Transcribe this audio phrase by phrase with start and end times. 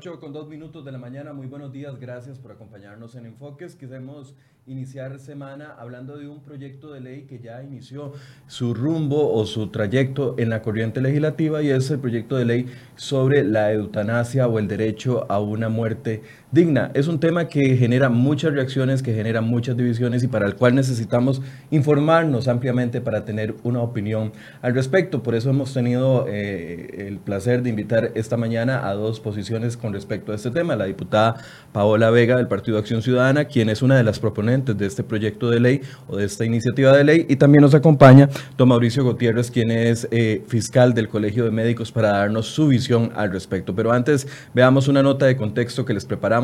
[0.00, 3.74] 8 con 2 minutos de la mañana, muy buenos días, gracias por acompañarnos en Enfoques.
[3.74, 4.34] Queremos
[4.66, 8.14] iniciar semana hablando de un proyecto de ley que ya inició
[8.46, 12.66] su rumbo o su trayecto en la corriente legislativa y es el proyecto de ley
[12.96, 16.22] sobre la eutanasia o el derecho a una muerte
[16.52, 16.90] digna.
[16.94, 20.74] Es un tema que genera muchas reacciones, que genera muchas divisiones y para el cual
[20.74, 25.22] necesitamos informarnos ampliamente para tener una opinión al respecto.
[25.22, 29.92] Por eso hemos tenido eh, el placer de invitar esta mañana a dos posiciones con
[29.92, 30.74] respecto a este tema.
[30.74, 31.36] La diputada
[31.72, 35.50] Paola Vega del Partido Acción Ciudadana, quien es una de las proponentes de este proyecto
[35.50, 37.26] de ley o de esta iniciativa de ley.
[37.28, 41.92] Y también nos acompaña don Mauricio Gutiérrez, quien es eh, fiscal del Colegio de Médicos,
[41.92, 43.72] para darnos su visión al respecto.
[43.74, 46.39] Pero antes veamos una nota de contexto que les preparamos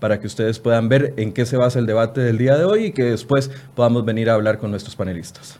[0.00, 2.84] para que ustedes puedan ver en qué se basa el debate del día de hoy
[2.86, 5.58] y que después podamos venir a hablar con nuestros panelistas.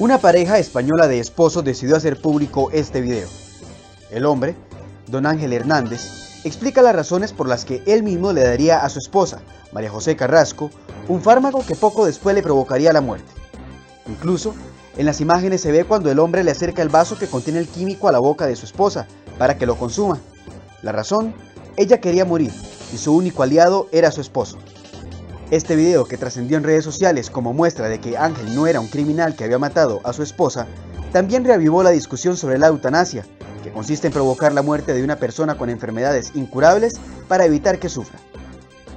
[0.00, 3.26] Una pareja española de esposos decidió hacer público este video.
[4.12, 4.54] El hombre,
[5.08, 9.00] don Ángel Hernández, explica las razones por las que él mismo le daría a su
[9.00, 9.40] esposa,
[9.72, 10.70] María José Carrasco,
[11.08, 13.37] un fármaco que poco después le provocaría la muerte.
[14.08, 14.54] Incluso,
[14.96, 17.68] en las imágenes se ve cuando el hombre le acerca el vaso que contiene el
[17.68, 19.06] químico a la boca de su esposa
[19.38, 20.18] para que lo consuma.
[20.82, 21.34] La razón,
[21.76, 22.52] ella quería morir
[22.92, 24.58] y su único aliado era su esposo.
[25.50, 28.88] Este video que trascendió en redes sociales como muestra de que Ángel no era un
[28.88, 30.66] criminal que había matado a su esposa,
[31.12, 33.24] también reavivó la discusión sobre la eutanasia,
[33.62, 36.94] que consiste en provocar la muerte de una persona con enfermedades incurables
[37.28, 38.18] para evitar que sufra.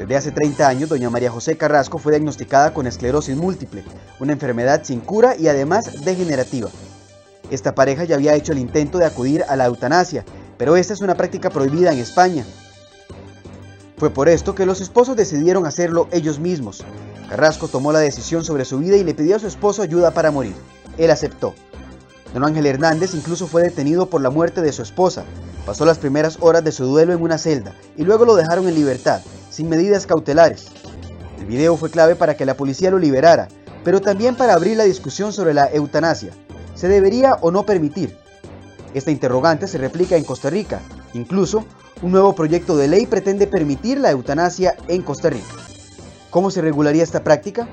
[0.01, 3.83] Desde hace 30 años, doña María José Carrasco fue diagnosticada con esclerosis múltiple,
[4.19, 6.69] una enfermedad sin cura y además degenerativa.
[7.51, 10.25] Esta pareja ya había hecho el intento de acudir a la eutanasia,
[10.57, 12.43] pero esta es una práctica prohibida en España,
[14.01, 16.83] fue por esto que los esposos decidieron hacerlo ellos mismos.
[17.29, 20.31] Carrasco tomó la decisión sobre su vida y le pidió a su esposo ayuda para
[20.31, 20.55] morir.
[20.97, 21.53] Él aceptó.
[22.33, 25.25] Don Ángel Hernández incluso fue detenido por la muerte de su esposa.
[25.65, 28.75] Pasó las primeras horas de su duelo en una celda y luego lo dejaron en
[28.75, 30.67] libertad, sin medidas cautelares.
[31.39, 33.47] El video fue clave para que la policía lo liberara,
[33.83, 36.31] pero también para abrir la discusión sobre la eutanasia.
[36.75, 38.17] ¿Se debería o no permitir?
[38.93, 40.79] Esta interrogante se replica en Costa Rica.
[41.13, 41.65] Incluso,
[42.01, 45.53] un nuevo proyecto de ley pretende permitir la eutanasia en Costa Rica.
[46.29, 47.67] ¿Cómo se regularía esta práctica?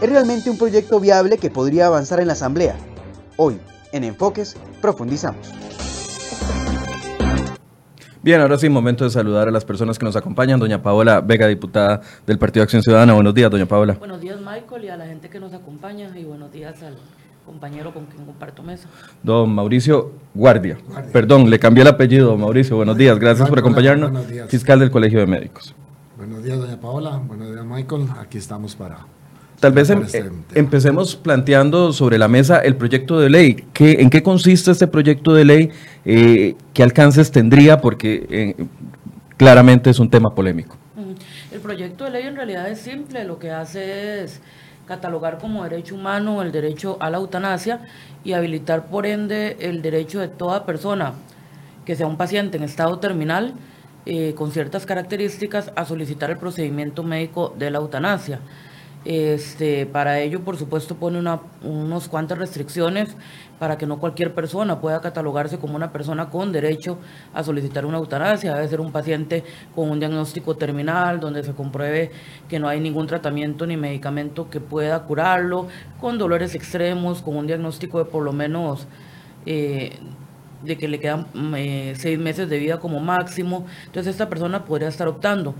[0.00, 2.76] Es realmente un proyecto viable que podría avanzar en la Asamblea.
[3.36, 3.58] Hoy,
[3.94, 5.52] en Enfoques, profundizamos.
[8.22, 10.58] Bien, ahora sí, momento de saludar a las personas que nos acompañan.
[10.58, 13.12] Doña Paola Vega, diputada del Partido Acción Ciudadana.
[13.12, 13.94] Buenos días, doña Paola.
[13.98, 16.96] Buenos días, Michael, y a la gente que nos acompaña, y buenos días al
[17.46, 18.88] compañero con quien comparto mesa.
[19.22, 20.78] Don Mauricio Guardia.
[21.12, 22.76] Perdón, le cambié el apellido, Mauricio.
[22.76, 24.10] Buenos días, gracias por acompañarnos.
[24.48, 25.72] Fiscal del Colegio de Médicos.
[26.16, 27.20] Buenos días, doña Paola.
[27.28, 28.08] Buenos días, Michael.
[28.18, 29.06] Aquí estamos para...
[29.60, 33.64] Tal vez em, este empecemos planteando sobre la mesa el proyecto de ley.
[33.72, 35.70] ¿Qué, ¿En qué consiste este proyecto de ley?
[36.04, 37.80] Eh, ¿Qué alcances tendría?
[37.80, 38.66] Porque eh,
[39.36, 40.76] claramente es un tema polémico.
[41.52, 43.24] El proyecto de ley en realidad es simple.
[43.24, 44.40] Lo que hace es
[44.86, 47.80] catalogar como derecho humano el derecho a la eutanasia
[48.22, 51.14] y habilitar por ende el derecho de toda persona
[51.84, 53.54] que sea un paciente en estado terminal
[54.06, 58.40] eh, con ciertas características a solicitar el procedimiento médico de la eutanasia.
[59.04, 61.22] Este, para ello, por supuesto, pone
[61.62, 63.14] unos cuantas restricciones
[63.58, 66.98] para que no cualquier persona pueda catalogarse como una persona con derecho
[67.34, 68.54] a solicitar una eutanasia.
[68.54, 69.44] Debe ser un paciente
[69.74, 72.10] con un diagnóstico terminal, donde se compruebe
[72.48, 75.68] que no hay ningún tratamiento ni medicamento que pueda curarlo,
[76.00, 78.86] con dolores extremos, con un diagnóstico de por lo menos...
[79.46, 79.98] Eh,
[80.64, 81.26] de que le quedan
[81.56, 85.54] eh, seis meses de vida como máximo, entonces esta persona podría estar optando.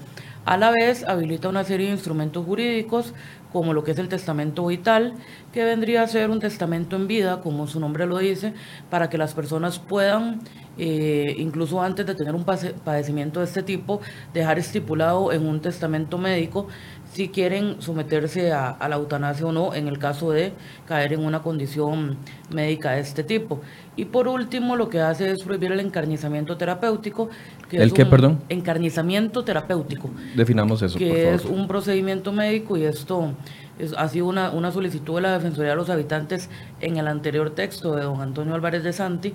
[0.45, 3.15] A la vez, habilita una serie de instrumentos jurídicos,
[3.51, 5.15] como lo que es el testamento vital,
[5.53, 8.53] que vendría a ser un testamento en vida, como su nombre lo dice,
[8.91, 10.43] para que las personas puedan,
[10.77, 14.01] eh, incluso antes de tener un padecimiento de este tipo,
[14.35, 16.69] dejar estipulado en un testamento médico
[17.15, 20.53] si quieren someterse a, la eutanasia o no en el caso de
[20.85, 22.17] caer en una condición
[22.53, 23.61] médica de este tipo.
[23.95, 27.31] Y por último, lo que hace es prohibir el encarnizamiento terapéutico.
[27.69, 28.41] Que ¿El qué, perdón?
[28.49, 30.11] Encarnizamiento terapéutico.
[30.35, 31.35] Definamos eso, que por favor.
[31.35, 33.31] es un procedimiento médico y esto
[33.79, 36.51] es, ha sido una, una solicitud de la Defensoría de los Habitantes
[36.81, 39.35] en el anterior texto de don Antonio Álvarez de Santi,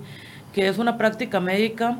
[0.52, 1.98] que es una práctica médica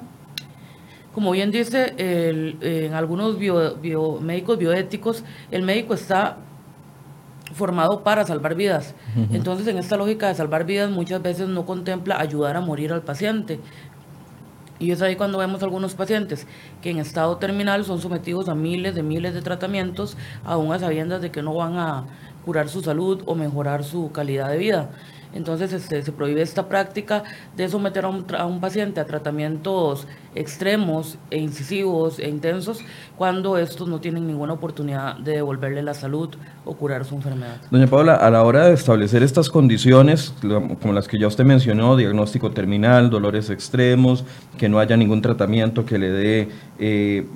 [1.14, 6.36] como bien dice en algunos médicos bioéticos, el médico está
[7.52, 8.94] formado para salvar vidas.
[9.32, 13.02] Entonces, en esta lógica de salvar vidas, muchas veces no contempla ayudar a morir al
[13.02, 13.58] paciente.
[14.78, 16.46] Y es ahí cuando vemos algunos pacientes
[16.80, 21.20] que en estado terminal son sometidos a miles de miles de tratamientos, aún a sabiendas
[21.20, 22.04] de que no van a
[22.46, 24.90] curar su salud o mejorar su calidad de vida.
[25.32, 27.22] Entonces este, se prohíbe esta práctica
[27.56, 32.80] de someter a un, paciente a tratamientos extremos e incisivos e intensos
[33.16, 36.30] cuando estos no tienen ninguna oportunidad de devolverle la salud
[36.64, 37.56] o curar su enfermedad.
[37.70, 40.34] Doña Paula, a la hora de establecer estas condiciones,
[40.80, 44.24] como las que ya usted mencionó, diagnóstico terminal, dolores extremos,
[44.58, 46.48] que no haya ningún tratamiento que le dé...
[46.78, 47.26] Eh,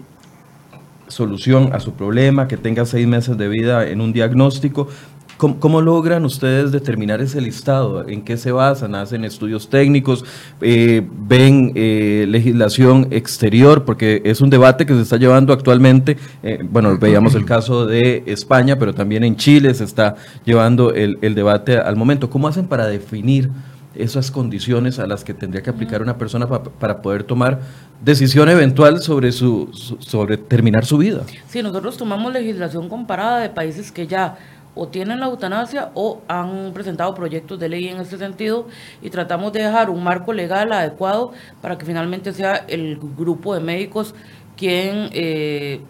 [1.08, 4.88] solución a su problema, que tenga seis meses de vida en un diagnóstico,
[5.36, 8.08] ¿Cómo, logran ustedes determinar ese listado?
[8.08, 8.94] ¿En qué se basan?
[8.94, 10.24] ¿Hacen estudios técnicos?
[10.60, 13.84] Eh, ¿Ven eh, legislación exterior?
[13.84, 16.16] Porque es un debate que se está llevando actualmente.
[16.42, 20.14] Eh, bueno, veíamos el caso de España, pero también en Chile se está
[20.44, 22.30] llevando el, debate al momento.
[22.30, 23.50] ¿Cómo hacen para definir
[23.96, 27.60] esas condiciones a las que tendría que aplicar una persona para poder tomar
[28.04, 31.22] decisión eventual sobre, su, sobre terminar su vida?
[31.48, 34.36] Sí, nosotros tomamos legislación comparada de países que ya
[34.74, 38.66] o tienen la eutanasia o han presentado proyectos de ley en este sentido
[39.02, 43.60] y tratamos de dejar un marco legal adecuado para que finalmente sea el grupo de
[43.60, 44.14] médicos
[44.56, 45.80] quien eh,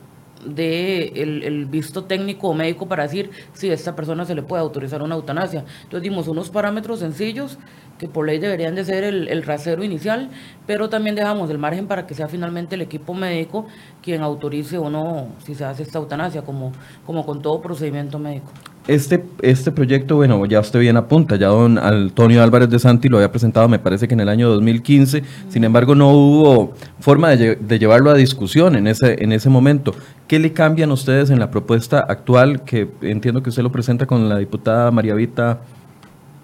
[0.46, 4.62] dé el, visto técnico o médico para decir si a esta persona se le puede
[4.62, 5.64] autorizar una eutanasia.
[5.84, 7.58] Entonces dimos unos parámetros sencillos
[7.98, 10.30] que por ley deberían de ser el, el rasero inicial,
[10.66, 13.66] pero también dejamos el margen para que sea finalmente el equipo médico
[14.02, 16.72] quien autorice o no si se hace esta eutanasia, como,
[17.06, 18.50] como con todo procedimiento médico.
[18.86, 23.16] Este, este proyecto, bueno, ya usted bien apunta, ya don Antonio Álvarez de Santi lo
[23.16, 27.78] había presentado, me parece que en el año 2015, sin embargo no hubo forma de,
[27.78, 29.94] llevarlo a discusión en ese, en ese momento.
[30.28, 34.28] ¿Qué le cambian ustedes en la propuesta actual, que entiendo que usted lo presenta con
[34.28, 35.60] la diputada María Vita,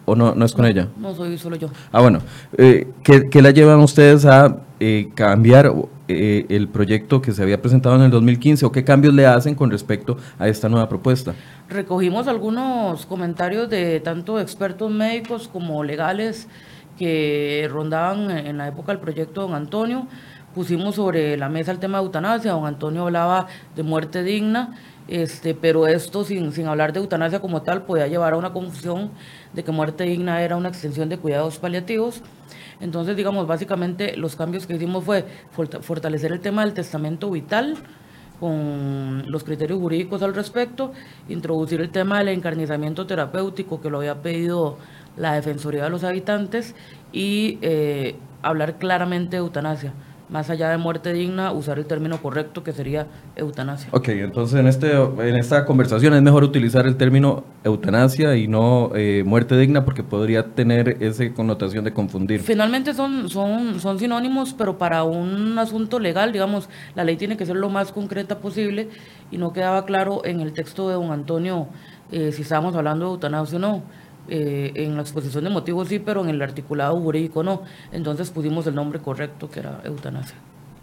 [0.07, 0.89] o no, no es con ella?
[0.99, 1.69] No, soy solo yo.
[1.93, 2.21] Ah, bueno,
[2.57, 5.71] eh, ¿qué, ¿qué, la llevan ustedes a eh, cambiar
[6.11, 9.55] eh, el proyecto que se había presentado en el 2015 o qué cambios le hacen
[9.55, 11.35] con respecto a esta nueva propuesta?
[11.69, 16.49] Recogimos algunos comentarios de tanto expertos médicos como legales
[16.99, 20.07] que rondaban en la época del proyecto Don Antonio.
[20.55, 22.53] Pusimos sobre la mesa el tema de eutanasia.
[22.53, 24.77] Don Antonio hablaba de muerte digna,
[25.09, 29.11] este, pero esto sin, sin hablar de eutanasia como tal podía llevar a una confusión
[29.53, 32.23] de que muerte digna era una extensión de cuidados paliativos.
[32.81, 35.25] Entonces, digamos, básicamente los cambios que hicimos fue
[35.81, 37.77] fortalecer el tema del testamento vital
[38.41, 40.93] con los criterios jurídicos al respecto,
[41.29, 44.79] introducir el tema del encarnizamiento terapéutico que lo había pedido
[45.19, 46.75] la Defensoría de los Habitantes
[47.12, 49.93] y eh, hablar claramente de eutanasia
[50.31, 53.06] más allá de muerte digna, usar el término correcto que sería
[53.37, 53.88] eutanasia.
[53.93, 58.93] Ok, entonces en, este, en esta conversación es mejor utilizar el término eutanasia y no
[58.94, 62.41] eh, muerte digna porque podría tener esa connotación de confundir.
[62.41, 67.44] Finalmente son, son, son sinónimos, pero para un asunto legal, digamos, la ley tiene que
[67.44, 68.89] ser lo más concreta posible
[69.31, 71.69] y no quedaba claro en el texto de don Antonio
[72.13, 73.82] eh, si estábamos hablando de eutanasia o no.
[74.31, 77.63] Eh, en la exposición de motivos sí, pero en el articulado jurídico no.
[77.93, 80.37] Entonces pusimos el nombre correcto, que era eutanasia.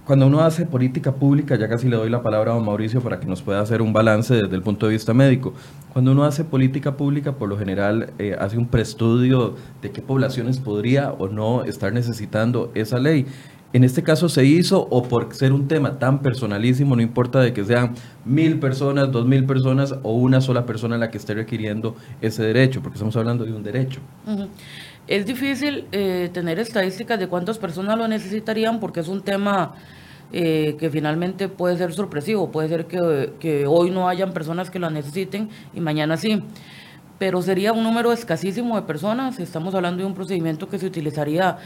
[0.07, 3.19] Cuando uno hace política pública, ya casi le doy la palabra a don Mauricio para
[3.19, 5.53] que nos pueda hacer un balance desde el punto de vista médico.
[5.91, 10.59] Cuando uno hace política pública, por lo general eh, hace un preestudio de qué poblaciones
[10.59, 13.25] podría o no estar necesitando esa ley
[13.73, 17.53] en este caso se hizo o por ser un tema tan personalísimo, no importa de
[17.53, 17.95] que sean
[18.25, 22.81] mil personas, dos mil personas o una sola persona la que esté requiriendo ese derecho,
[22.81, 23.99] porque estamos hablando de un derecho.
[25.07, 29.75] Es difícil eh, tener estadísticas de cuántas personas lo necesitarían porque es un tema
[30.31, 34.79] eh, que finalmente puede ser sorpresivo, puede ser que, que hoy no hayan personas que
[34.79, 36.41] lo necesiten y mañana sí
[37.19, 39.39] pero sería un número escasísimo de personas.
[39.39, 41.57] Estamos hablando de un procedimiento que se utilizaría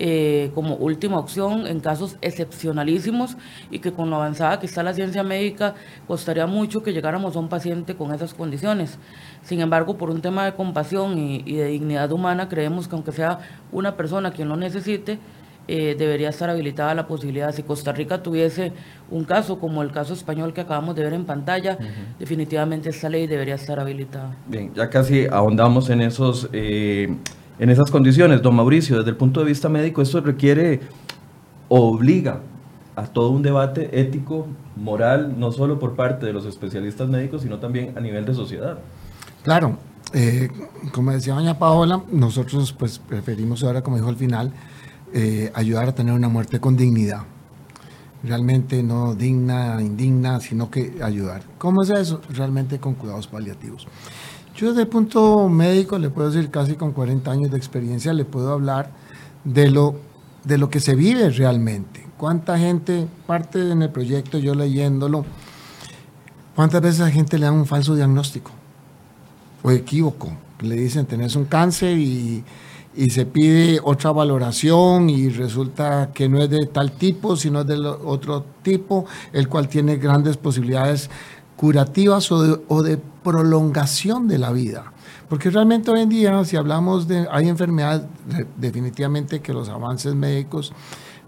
[0.00, 3.36] eh, como última opción en casos excepcionalísimos
[3.68, 5.74] y que con lo avanzada que está la ciencia médica
[6.06, 8.96] costaría mucho que llegáramos a un paciente con esas condiciones.
[9.42, 13.40] Sin embargo, por un tema de compasión y, de dignidad humana, creemos que aunque sea
[13.72, 15.18] una persona quien lo necesite,
[15.66, 17.50] eh, debería estar habilitada la posibilidad.
[17.50, 18.72] Si Costa Rica tuviese
[19.10, 21.76] un caso como el caso español que acabamos de ver en pantalla,
[22.20, 24.36] definitivamente esta ley debería estar habilitada.
[24.46, 27.08] Bien, ya casi ahondamos en esos eh,
[27.58, 28.42] en esas condiciones.
[28.42, 30.80] Don Mauricio, desde el punto de vista médico, esto requiere
[31.68, 32.40] o obliga
[32.96, 34.46] a todo un debate ético,
[34.76, 38.78] moral, no solo por parte de los especialistas médicos, sino también a nivel de sociedad.
[39.42, 39.78] Claro,
[40.12, 40.48] eh,
[40.92, 44.52] como decía doña Paola, nosotros pues preferimos ahora, como dijo al final,
[45.12, 47.22] eh, ayudar a tener una muerte con dignidad.
[48.24, 51.42] Realmente no digna, indigna, sino que ayudar.
[51.56, 52.20] ¿Cómo es eso?
[52.30, 53.86] Realmente con cuidados paliativos.
[54.58, 58.24] Yo desde el punto médico, le puedo decir casi con 40 años de experiencia, le
[58.24, 58.90] puedo hablar
[59.44, 59.94] de lo,
[60.42, 62.04] de lo que se vive realmente.
[62.16, 65.24] ¿Cuánta gente, parte en el proyecto, yo leyéndolo,
[66.56, 68.50] cuántas veces a la gente le dan un falso diagnóstico
[69.62, 70.32] o equívoco?
[70.58, 72.42] Le dicen, tenés un cáncer y,
[72.96, 77.76] y se pide otra valoración y resulta que no es de tal tipo, sino de
[77.76, 81.08] otro tipo, el cual tiene grandes posibilidades
[81.58, 84.92] curativas o de, prolongación de la vida.
[85.28, 88.02] Porque realmente hoy en día, si hablamos de, hay enfermedades,
[88.56, 90.72] definitivamente que los avances médicos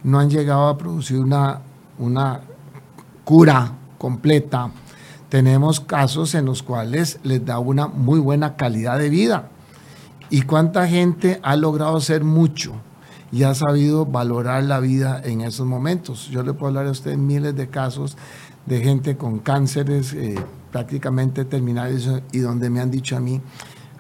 [0.04, 1.60] no han llegado a producir una,
[1.98, 2.40] una
[3.24, 4.70] cura completa.
[5.28, 9.50] Tenemos casos en los cuales les da una muy buena calidad de vida.
[10.30, 12.72] ¿Y cuánta gente ha logrado hacer mucho
[13.32, 16.28] y ha sabido valorar la vida en esos momentos?
[16.28, 18.16] Yo le puedo hablar a usted miles de casos
[18.66, 20.36] de gente con cánceres eh,
[20.70, 23.40] prácticamente terminales y donde me han dicho a mí,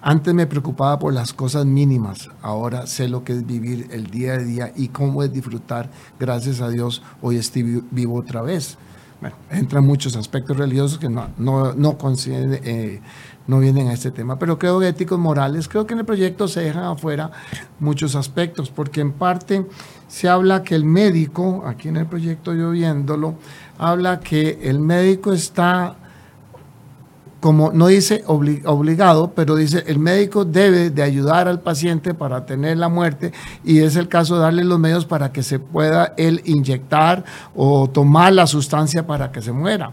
[0.02, 4.34] antes me preocupaba por las cosas mínimas, ahora sé lo que es vivir el día
[4.34, 5.90] a día y cómo es disfrutar.
[6.18, 8.78] Gracias a Dios, hoy estoy vivo otra vez.
[9.20, 13.02] Bueno, entran muchos aspectos religiosos que no, no, no, eh,
[13.46, 16.48] no vienen a este tema, pero creo que éticos morales, creo que en el proyecto
[16.48, 17.30] se dejan afuera
[17.78, 19.66] muchos aspectos, porque en parte
[20.08, 23.34] se habla que el médico, aquí en el proyecto yo viéndolo,
[23.80, 25.96] habla que el médico está
[27.40, 32.76] como no dice obligado, pero dice el médico debe de ayudar al paciente para tener
[32.76, 33.32] la muerte
[33.64, 37.24] y es el caso de darle los medios para que se pueda él inyectar
[37.56, 39.92] o tomar la sustancia para que se muera.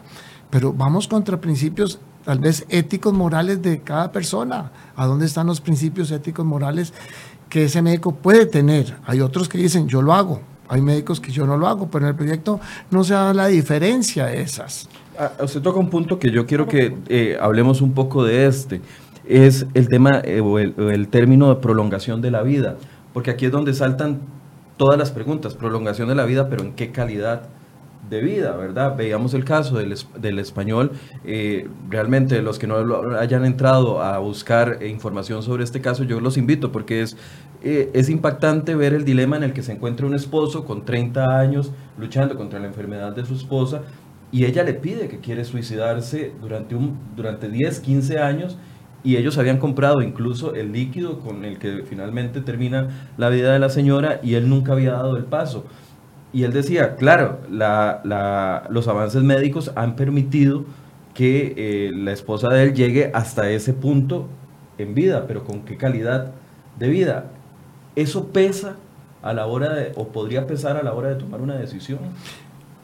[0.49, 4.73] Pero vamos contra principios tal vez éticos morales de cada persona.
[4.97, 6.93] ¿A dónde están los principios éticos morales
[7.47, 8.97] que ese médico puede tener?
[9.05, 12.05] Hay otros que dicen yo lo hago, hay médicos que yo no lo hago, pero
[12.05, 12.59] en el proyecto
[12.91, 14.89] no se da la diferencia de esas.
[15.17, 18.81] Ah, usted toca un punto que yo quiero que eh, hablemos un poco de este.
[19.27, 22.77] Es el tema eh, o, el, término de prolongación de la vida.
[23.13, 24.19] Porque aquí es donde saltan
[24.77, 25.55] todas las preguntas.
[25.55, 27.49] Prolongación de la vida, pero ¿en qué calidad
[28.09, 28.95] de vida, verdad?
[28.95, 30.91] Veíamos el caso del, del español.
[31.25, 32.77] Eh, realmente los que no
[33.19, 37.17] hayan entrado a buscar información sobre este caso, yo los invito porque es,
[37.61, 41.71] es impactante ver el dilema en el que se encuentra un esposo con 30 años
[41.97, 43.81] luchando contra la enfermedad de su esposa
[44.31, 48.57] y ella le pide que quiere suicidarse durante, un, durante 10, 15 años
[49.03, 53.59] y ellos habían comprado incluso el líquido con el que finalmente termina la vida de
[53.59, 55.65] la señora y él nunca había dado el paso.
[56.33, 60.65] Y él decía, claro, los avances médicos han permitido
[61.13, 64.27] que eh, la esposa de él llegue hasta ese punto
[64.77, 66.31] en vida, pero con qué calidad
[66.77, 67.31] de vida.
[67.95, 68.75] Eso pesa
[69.23, 71.99] a la hora de, o podría pesar a la hora de tomar una decisión.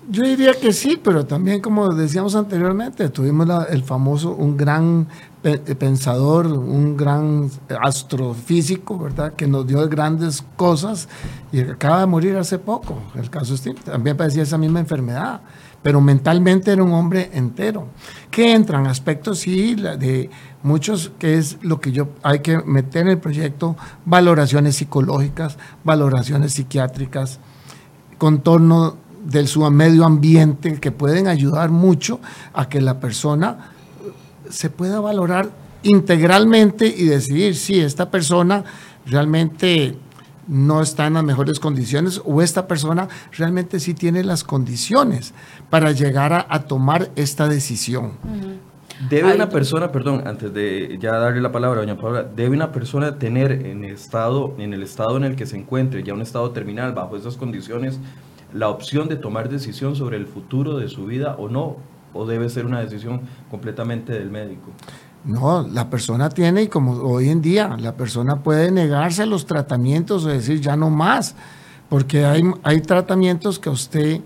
[0.10, 5.08] Yo diría que sí, pero también como decíamos anteriormente, tuvimos el famoso, un gran
[5.44, 7.50] eh, pensador, un gran
[7.82, 9.34] astrofísico, ¿verdad?
[9.34, 11.08] Que nos dio grandes cosas
[11.54, 13.02] y acaba de morir hace poco.
[13.16, 15.42] El caso Steve también padecía esa misma enfermedad,
[15.82, 17.88] pero mentalmente era un hombre entero.
[18.30, 20.30] Que entran aspectos, sí, de
[20.64, 26.54] muchos, que es lo que yo hay que meter en el proyecto, valoraciones psicológicas, valoraciones
[26.54, 27.40] psiquiátricas,
[28.18, 32.20] contorno del su medio ambiente que pueden ayudar mucho
[32.54, 33.72] a que la persona
[34.50, 35.50] se pueda valorar
[35.84, 38.64] integralmente y decidir si esta persona
[39.06, 39.98] realmente
[40.48, 45.34] no está en las mejores condiciones o esta persona realmente sí tiene las condiciones
[45.70, 48.14] para llegar a, tomar esta decisión.
[49.10, 52.72] Debe una persona, perdón, antes de ya darle la palabra a doña Paula, debe una
[52.72, 56.52] persona tener en, estado, en el estado en el que se encuentre, ya un estado
[56.52, 58.00] terminal, bajo esas condiciones,
[58.54, 61.78] la opción de tomar decisión sobre el futuro de su vida o no,
[62.14, 64.72] o debe ser una decisión completamente del médico.
[65.26, 69.46] No, la persona tiene, y como hoy en día, la persona puede negarse a los
[69.46, 71.36] tratamientos o decir ya no más,
[71.90, 74.22] porque hay, hay tratamientos que a usted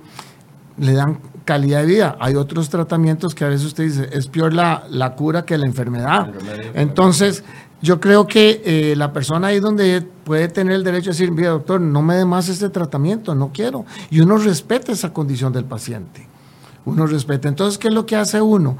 [0.78, 2.18] le dan calidad de vida.
[2.20, 5.66] Hay otros tratamientos que a veces usted dice, es peor la, la cura que la
[5.66, 6.32] enfermedad.
[6.74, 7.44] Entonces,
[7.82, 11.50] yo creo que eh, la persona ahí donde puede tener el derecho a decir, mira
[11.50, 13.86] doctor, no me dé más este tratamiento, no quiero.
[14.10, 16.28] Y uno respeta esa condición del paciente.
[16.86, 17.48] Uno respeta.
[17.48, 18.78] Entonces, ¿qué es lo que hace uno?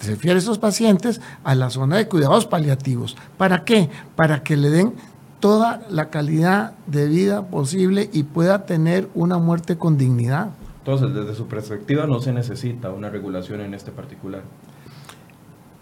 [0.00, 3.16] Se refiere a esos pacientes a la zona de cuidados paliativos.
[3.36, 3.90] ¿Para qué?
[4.16, 4.94] Para que le den
[5.38, 10.50] toda la calidad de vida posible y pueda tener una muerte con dignidad.
[10.78, 14.42] Entonces, desde su perspectiva, no se necesita una regulación en este particular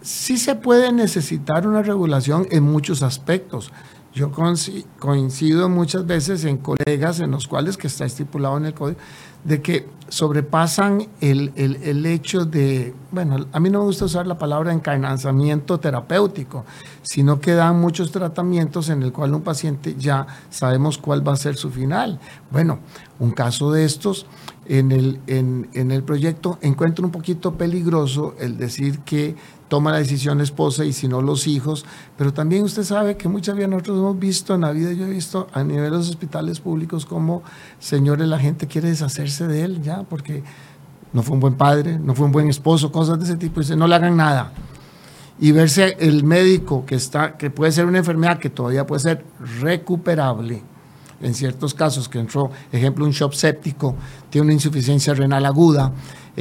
[0.03, 3.73] sí se puede necesitar una regulación en muchos aspectos.
[4.13, 4.33] Yo
[4.99, 8.99] coincido muchas veces en colegas en los cuales que está estipulado en el código,
[9.45, 14.37] de que sobrepasan el, el, hecho de, bueno, a mí no me gusta usar la
[14.37, 16.65] palabra encarnazamiento terapéutico,
[17.03, 21.37] sino que dan muchos tratamientos en el cual un paciente ya sabemos cuál va a
[21.37, 22.19] ser su final.
[22.51, 22.81] Bueno,
[23.21, 24.27] un caso de estos
[24.67, 29.37] en el, en, en el proyecto, encuentro un poquito peligroso el decir que
[29.71, 31.87] toma la decisión la esposa y si no los hijos,
[32.19, 35.11] pero también usted sabe que muchas veces nosotros hemos visto en la vida, yo he
[35.11, 37.45] visto a nivel de los hospitales públicos como,
[37.79, 40.43] señores, la gente quiere deshacerse de él ya, porque
[41.13, 43.63] no fue un buen padre, no fue un buen esposo, cosas de ese tipo, y
[43.63, 44.53] dice, no le hagan nada.
[45.39, 49.25] Y verse el médico que, está, que puede ser una enfermedad que todavía puede ser
[49.61, 50.65] recuperable,
[51.21, 53.95] en ciertos casos, que entró, ejemplo, un shock séptico,
[54.31, 55.93] tiene una insuficiencia renal aguda,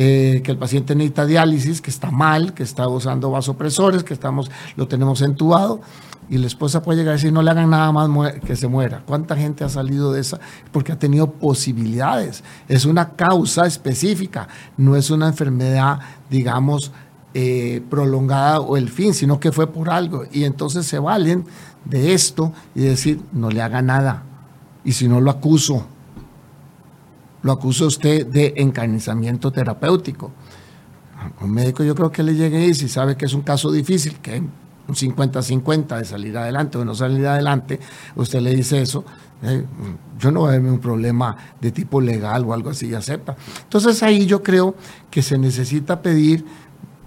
[0.02, 4.50] eh, que el paciente necesita diálisis, que está mal, que está usando vasopresores, que estamos,
[4.78, 5.82] lo tenemos entubado,
[6.30, 9.04] y la esposa puede llegar a decir, no le hagan nada más que se muera.
[9.06, 10.40] ¿Cuánta gente ha salido de esa?
[10.72, 12.46] Porque ha tenido posibilidades.
[12.70, 16.94] Es una causa específica, no es una enfermedad, digamos,
[17.34, 20.24] eh, prolongada o el fin, sino que fue por algo.
[20.32, 21.44] Y entonces se valen
[21.84, 24.24] de esto y decir, no le haga nada.
[24.86, 25.88] Y si no lo acuso,
[27.42, 30.32] lo acusa usted de encarnizamiento terapéutico.
[31.42, 34.20] Un médico yo creo que le llegue y si sabe que es un caso difícil,
[34.20, 37.80] que un 50-50 de salir adelante o no salir adelante,
[38.16, 39.06] usted le dice eso,
[39.44, 39.66] eh,
[40.18, 43.36] yo no voy a verme un problema de tipo legal o algo así y acepta.
[43.64, 44.76] Entonces ahí yo creo
[45.10, 46.46] que se necesita pedir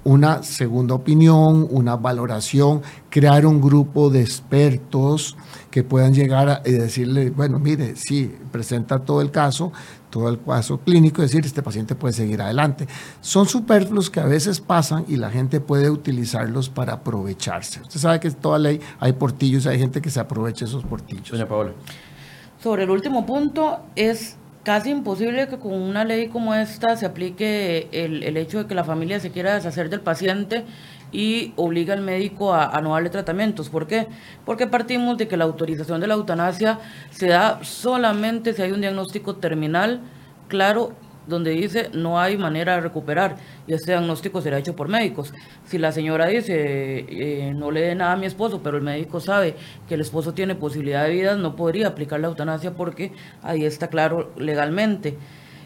[0.04, 5.36] una segunda opinión, una valoración, crear un grupo de expertos
[5.70, 9.72] que puedan llegar a decirle, bueno, mire, sí, presenta todo el caso,
[10.12, 12.86] todo el caso clínico, decir, este paciente puede seguir adelante.
[13.22, 17.80] Son superfluos que a veces pasan y la gente puede utilizarlos para aprovecharse.
[17.80, 21.30] Usted sabe que en toda ley hay portillos, hay gente que se aprovecha esos portillos.
[21.30, 21.72] Doña Paola.
[22.62, 27.88] Sobre el último punto, es casi imposible que con una ley como esta se aplique
[27.90, 30.64] el, el, hecho de que la familia se quiera deshacer del paciente
[31.12, 33.68] y obliga al médico a, a, no darle tratamientos.
[33.68, 34.08] ¿Por qué?
[34.44, 38.80] Porque partimos de que la autorización de la eutanasia se da solamente si hay un
[38.80, 40.00] diagnóstico terminal
[40.48, 40.92] claro
[41.26, 45.32] donde dice no hay manera de recuperar y este diagnóstico será hecho por médicos.
[45.64, 49.20] Si la señora dice eh, no le dé nada a mi esposo, pero el médico
[49.20, 49.54] sabe
[49.88, 53.88] que el esposo tiene posibilidad de vida, no podría aplicar la eutanasia porque ahí está
[53.88, 55.16] claro legalmente.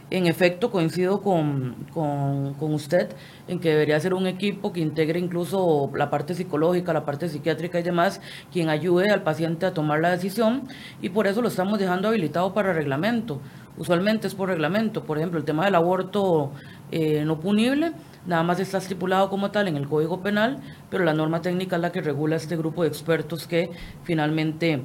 [0.09, 3.09] En efecto, coincido con, con, con, usted
[3.49, 7.81] en que debería ser un equipo que integre incluso la parte psicológica, la parte psiquiátrica
[7.81, 8.21] y demás,
[8.53, 10.69] quien ayude al paciente a tomar la decisión
[11.03, 13.41] y por eso lo estamos dejando habilitado para reglamento
[13.77, 15.05] usualmente es por reglamento.
[15.05, 16.53] Por ejemplo, el tema del aborto
[16.91, 17.93] eh, no punible,
[18.27, 20.59] nada más está estipulado como tal en el Código Penal,
[20.91, 23.71] pero la norma técnica es la que regula este grupo de expertos que
[24.05, 24.83] finalmente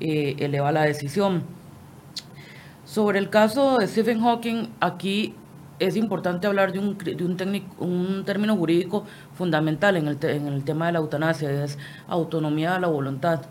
[0.00, 1.42] eh, eleva la decisión.
[2.94, 5.34] Sobre el caso de Stephen Hawking, aquí
[5.80, 10.46] es importante hablar de un, de un, técnico, un término jurídico fundamental en el, en
[10.46, 11.76] el tema de la eutanasia, es
[12.06, 13.46] autonomía de la voluntad.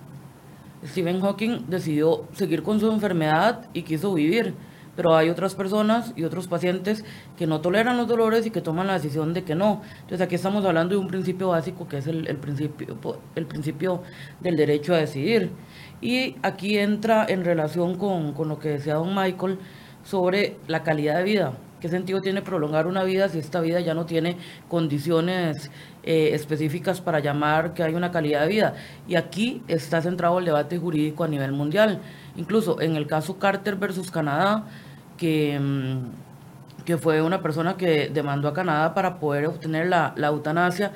[0.86, 4.56] Stephen Hawking decidió seguir con su enfermedad y quiso vivir
[4.96, 7.04] pero hay otras personas y otros pacientes
[7.38, 9.82] que no toleran los dolores y que toman la decisión de que no.
[10.02, 12.98] Entonces aquí estamos hablando de un principio básico que es el, principio,
[13.36, 14.04] el principio
[14.40, 15.50] del derecho a decidir.
[16.04, 19.58] Y aquí entra en relación con, con lo que decía don Michael
[20.04, 21.54] sobre la calidad de vida.
[21.80, 24.36] ¿Qué sentido tiene prolongar una vida si esta vida ya no tiene
[24.68, 25.72] condiciones
[26.04, 28.74] eh, específicas para llamar que hay una calidad de vida?
[29.08, 32.02] Y aquí está centrado el debate jurídico a nivel mundial.
[32.36, 34.66] Incluso en el caso Carter versus Canadá,
[35.16, 40.28] que, mm, que fue una persona que demandó a Canadá para poder obtener la, la
[40.28, 40.92] eutanasia,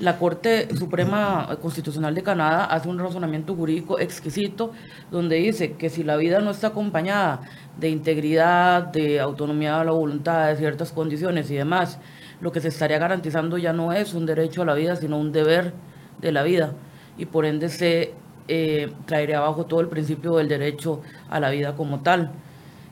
[0.00, 4.72] la Corte Suprema Constitucional de Canadá hace un razonamiento jurídico exquisito
[5.10, 7.42] donde dice que si la vida no está acompañada
[7.78, 11.98] de integridad, de autonomía de la voluntad, de ciertas condiciones y demás,
[12.40, 15.30] lo que se estaría garantizando ya no es un derecho a la vida, sino un
[15.30, 15.72] deber
[16.20, 16.72] de la vida.
[17.16, 18.12] Y por ende se
[18.48, 22.32] eh, traería abajo todo el principio del derecho a la vida como tal.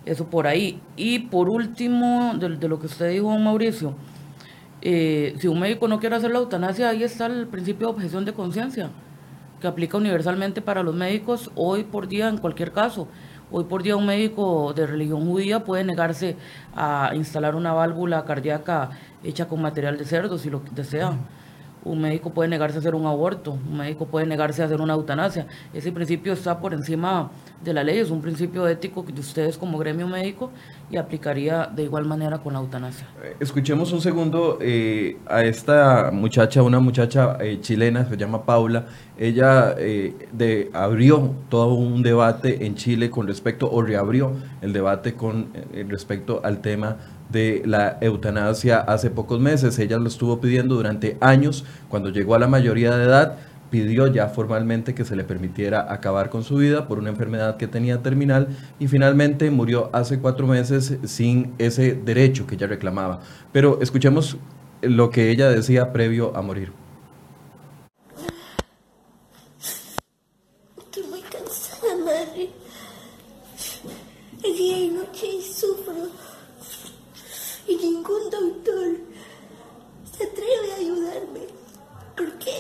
[0.07, 0.81] Eso por ahí.
[0.97, 3.95] Y por último, de, de lo que usted dijo, Mauricio,
[4.83, 8.25] eh, si un médico no quiere hacer la eutanasia, ahí está el principio de objeción
[8.25, 8.91] de conciencia,
[9.61, 13.07] que aplica universalmente para los médicos hoy por día en cualquier caso.
[13.53, 16.37] Hoy por día un médico de religión judía puede negarse
[16.75, 18.91] a instalar una válvula cardíaca
[19.23, 21.17] hecha con material de cerdo si lo desea
[21.85, 24.95] un médico puede negarse a hacer un aborto, un médico puede negarse a hacer una
[24.95, 25.47] eutanasia.
[25.75, 27.31] Ese principio está por encima
[27.63, 30.51] de la ley, es un principio ético de ustedes como gremio médico
[30.91, 33.07] y aplicaría de igual manera con la eutanasia.
[33.23, 38.87] Eh, escuchemos un segundo eh, a esta muchacha, una muchacha eh, chilena, se llama Paula.
[39.19, 45.49] Ella de, abrió todo un debate en Chile con respecto, o reabrió el debate con
[45.89, 46.97] respecto al tema
[47.33, 49.79] de la eutanasia hace pocos meses.
[49.79, 51.65] Ella lo estuvo pidiendo durante años.
[51.89, 53.39] Cuando llegó a la mayoría de edad,
[53.73, 57.67] pidió ya formalmente que se le permitiera acabar con su vida por una enfermedad que
[57.67, 63.21] tenía terminal y finalmente murió hace cuatro meses sin ese derecho que ella reclamaba.
[63.51, 64.37] Pero escuchemos
[64.83, 66.71] lo que ella decía previo a morir.
[70.77, 72.51] Estoy muy cansada, madre.
[74.45, 75.95] El día y noche sufro.
[77.67, 78.99] Y ningún doctor
[80.15, 81.47] se atreve a ayudarme.
[82.17, 82.51] ¿Por qué?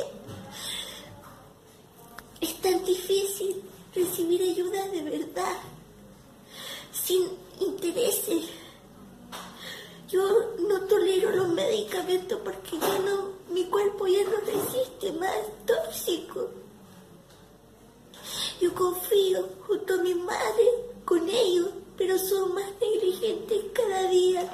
[2.42, 3.62] Es tan difícil
[3.94, 5.58] recibir ayuda de verdad,
[6.92, 7.28] sin
[7.60, 8.46] intereses.
[10.10, 16.50] Yo no tolero los medicamentos porque ya no, mi cuerpo ya no resiste más tóxico.
[18.60, 20.66] Yo confío junto a mi madre
[21.04, 24.52] con ellos, pero son más negligentes cada día.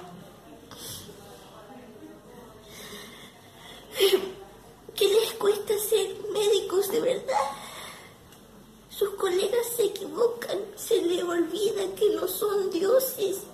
[4.94, 7.67] ¿Qué les cuesta ser médicos de verdad?
[8.98, 13.44] Sus colegas se equivocan, se les olvida que no son dioses.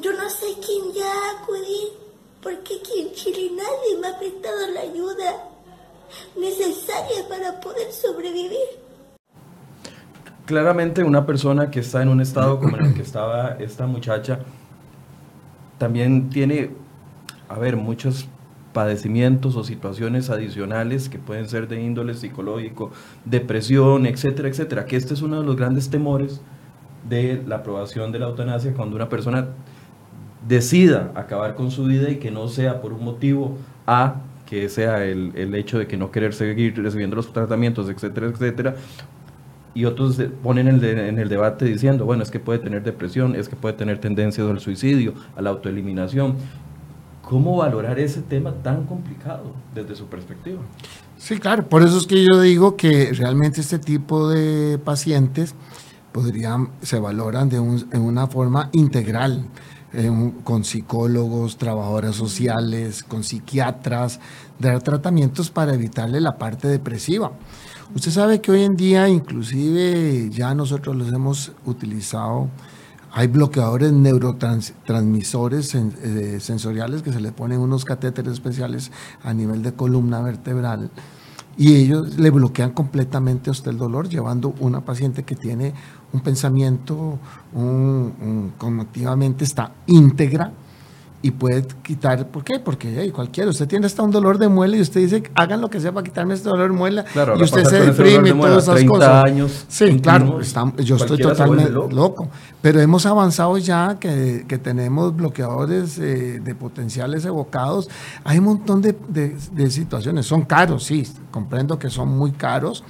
[0.00, 1.88] Yo no sé quién ya acudir,
[2.40, 5.48] porque aquí en Chile nadie me ha prestado la ayuda
[6.38, 8.78] necesaria para poder sobrevivir.
[10.46, 14.38] Claramente una persona que está en un estado como en el que estaba esta muchacha
[15.76, 16.70] también tiene,
[17.48, 18.28] a ver, muchos
[18.72, 22.90] padecimientos o situaciones adicionales que pueden ser de índole psicológico,
[23.24, 26.40] depresión, etcétera, etcétera, que este es uno de los grandes temores
[27.08, 29.48] de la aprobación de la eutanasia cuando una persona
[30.46, 33.56] decida acabar con su vida y que no sea por un motivo
[33.86, 38.28] A, que sea el, el hecho de que no querer seguir recibiendo los tratamientos, etcétera,
[38.28, 38.76] etcétera,
[39.74, 43.36] y otros ponen en el, en el, debate diciendo, bueno, es que puede tener depresión,
[43.36, 46.34] es que puede tener tendencias al suicidio, a la autoeliminación.
[47.30, 50.62] ¿Cómo valorar ese tema tan complicado desde su perspectiva?
[51.16, 55.54] Sí, claro, por eso es que yo digo que realmente este tipo de pacientes
[56.10, 59.46] podrían, se valoran de un, en una forma integral,
[59.92, 60.10] eh,
[60.42, 64.18] con psicólogos, trabajadoras sociales, con psiquiatras,
[64.58, 67.30] dar tratamientos para evitarle la parte depresiva.
[67.94, 72.48] Usted sabe que hoy en día inclusive ya nosotros los hemos utilizado,
[73.12, 78.92] hay bloqueadores neurotransmisores eh, sensoriales que se le ponen unos catéteres especiales
[79.22, 80.90] a nivel de columna vertebral
[81.56, 85.74] y ellos le bloquean completamente a usted el dolor, llevando una paciente que tiene
[86.12, 87.18] un pensamiento
[87.52, 90.52] un, un, cognitivamente está íntegra,
[91.22, 92.58] y puede quitar, ¿por qué?
[92.58, 95.68] Porque hey, cualquiera, usted tiene hasta un dolor de muela y usted dice, hagan lo
[95.68, 98.62] que sea para quitarme este dolor de muela claro, y usted se deprime y todas
[98.64, 99.24] esas cosas.
[99.24, 101.94] Años, sí, claro, está, yo estoy totalmente loco.
[101.94, 102.28] loco.
[102.62, 107.90] pero hemos avanzado ya que, que tenemos bloqueadores eh, de potenciales evocados,
[108.24, 112.82] hay un montón de, de, de situaciones, son caros, sí, comprendo que son muy caros,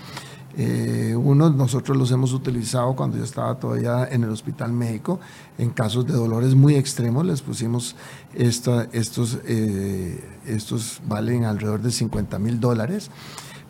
[0.57, 5.21] eh, unos nosotros los hemos utilizado cuando yo estaba todavía en el Hospital México.
[5.59, 7.97] En casos de dolores muy extremos les pusimos
[8.35, 13.11] esta, estos, eh, estos valen alrededor de 50 mil dólares,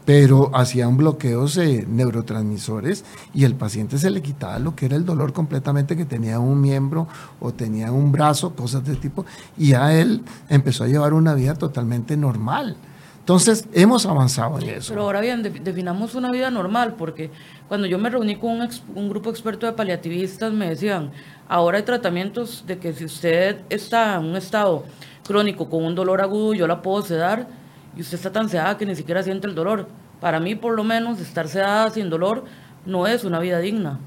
[0.07, 5.05] pero hacían bloqueos de neurotransmisores y el paciente se le quitaba lo que era el
[5.05, 7.07] dolor completamente que tenía un miembro
[7.41, 9.27] o tenía un brazo, cosas de tipo,
[9.59, 12.77] y a él empezó a llevar una vida totalmente normal.
[13.31, 14.93] Entonces, hemos avanzado en eso.
[14.93, 17.31] Pero ahora bien, de, definamos una vida normal, porque
[17.69, 21.13] cuando yo me reuní con un, ex, un, grupo experto de paliativistas, me decían,
[21.49, 24.83] ahora hay tratamientos de que si usted está en un estado
[25.25, 27.47] crónico con un dolor agudo, yo la puedo sedar,
[27.97, 29.87] y usted está tan sedada que ni siquiera siente el dolor.
[30.21, 32.47] Para mí, por lo menos, estar sedada sin dolor
[32.85, 34.01] no es una vida digna.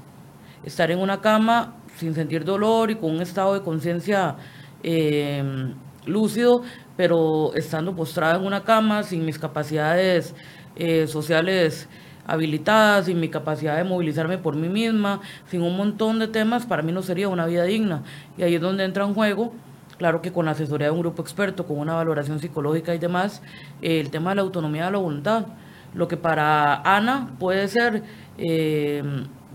[0.64, 4.36] Estar en una cama sin sentir dolor y con un estado de conciencia
[4.82, 5.72] eh,
[6.06, 6.62] lúcido,
[6.96, 10.34] pero estando postrada en una cama, sin mis capacidades
[10.76, 11.88] eh, sociales
[12.26, 16.82] habilitadas, sin mi capacidad de movilizarme por mí misma, sin un montón de temas, para
[16.82, 18.02] mí no sería una vida digna.
[18.36, 19.52] Y ahí es donde entra en juego,
[19.98, 23.42] claro que con la asesoría de un grupo experto, con una valoración psicológica y demás,
[23.82, 25.46] eh, el tema de la autonomía de la voluntad.
[25.94, 28.02] Lo que para Ana puede ser
[28.38, 29.02] eh,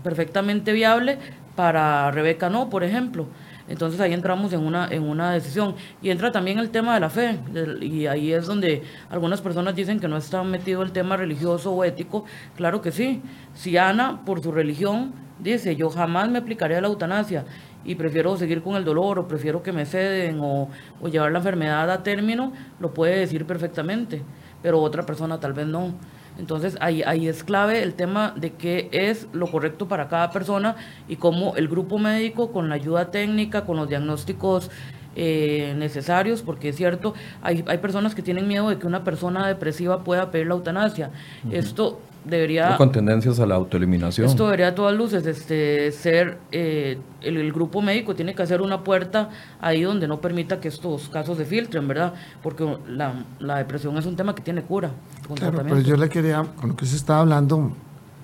[0.02, 1.18] perfectamente viable,
[1.54, 3.26] para Rebeca no, por ejemplo.
[3.70, 5.76] Entonces ahí entramos en una, en una decisión.
[6.02, 7.38] Y entra también el tema de la fe.
[7.80, 11.84] Y ahí es donde algunas personas dicen que no está metido el tema religioso o
[11.84, 12.24] ético.
[12.56, 13.22] Claro que sí.
[13.54, 17.44] Si Ana, por su religión, dice, yo jamás me aplicaré a la eutanasia
[17.84, 20.68] y prefiero seguir con el dolor o prefiero que me ceden o,
[21.00, 24.24] o llevar la enfermedad a término, lo puede decir perfectamente.
[24.62, 25.94] Pero otra persona tal vez no.
[26.40, 30.74] Entonces ahí, ahí es clave el tema de qué es lo correcto para cada persona
[31.06, 34.70] y cómo el grupo médico con la ayuda técnica, con los diagnósticos
[35.16, 39.46] eh, necesarios, porque es cierto, hay, hay personas que tienen miedo de que una persona
[39.46, 41.10] depresiva pueda pedir la eutanasia.
[41.50, 42.76] Esto debería...
[42.76, 44.26] con tendencias a la autoeliminación.
[44.26, 48.82] Esto debería a todas luces este, ser, eh, el, grupo médico tiene que hacer una
[48.84, 49.30] puerta
[49.60, 52.14] ahí donde no permita que estos casos se filtren, ¿verdad?
[52.42, 54.90] Porque la, la depresión es un tema que tiene cura.
[55.34, 57.72] Claro, pero yo le quería, con lo que se está hablando,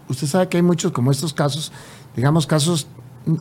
[0.08, 1.72] usted sabe que hay muchos como estos casos,
[2.14, 2.88] digamos casos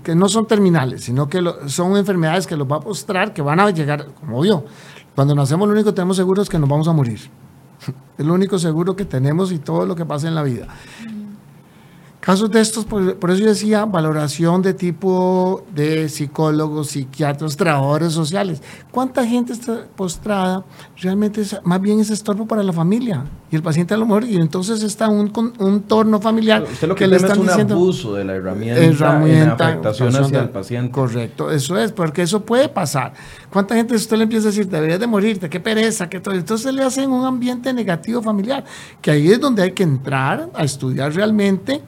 [0.04, 3.60] que no son terminales, sino que son enfermedades que los va a postrar, que van
[3.60, 4.66] a llegar, como vio,
[5.14, 7.20] cuando nacemos lo único que tenemos seguro es que nos vamos a morir.
[8.18, 10.68] Es lo único seguro que tenemos y todo lo que pasa en la vida.
[12.26, 18.64] Casos de estos, por, eso yo decía, valoración de tipo de psicólogos, psiquiatras, trabajadores sociales.
[18.90, 20.66] ¿Cuánta gente está postrada?
[21.00, 23.26] Realmente es, más bien es estorbo para la familia.
[23.52, 26.96] Y el paciente a lo mejor, y entonces está un, un entorno familiar Usted lo
[26.96, 30.92] que, le están es un abuso de la herramienta, herramienta en afectación hacia el paciente.
[30.92, 33.14] Correcto, eso es, porque eso puede pasar.
[33.52, 36.34] ¿Cuánta gente usted le empieza a decir, deberías de morirte, qué pereza, qué todo?
[36.34, 38.66] Entonces le hacen un ambiente negativo familiar,
[39.00, 41.84] que ahí es donde hay que entrar a estudiar realmente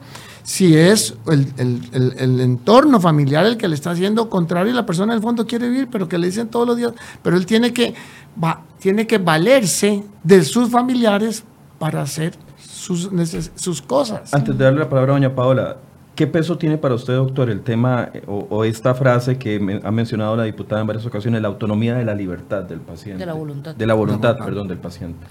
[0.48, 5.18] si es el, entorno familiar el que le está haciendo contrario y la persona en
[5.18, 7.94] el fondo quiere vivir, pero que le dicen todos los días, pero él tiene que,
[8.42, 11.44] va, tiene que valerse de sus familiares
[11.78, 13.10] para hacer sus,
[13.56, 14.34] sus cosas.
[14.34, 15.76] Antes de darle la palabra a doña Paola,
[16.16, 20.44] ¿qué peso tiene para usted, doctor, el tema o, esta frase que ha mencionado la
[20.44, 23.20] diputada en varias ocasiones, la autonomía de la libertad del paciente?
[23.20, 23.76] De la voluntad.
[23.76, 25.28] De la voluntad, perdón, del paciente.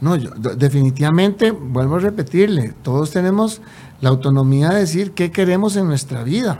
[0.00, 3.60] No, definitivamente, vuelvo a repetirle, todos tenemos
[4.02, 6.58] la autonomía de decir qué queremos en nuestra vida.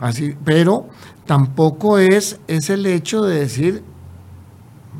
[0.00, 0.88] Así, pero
[1.26, 3.84] tampoco es, es el hecho de decir,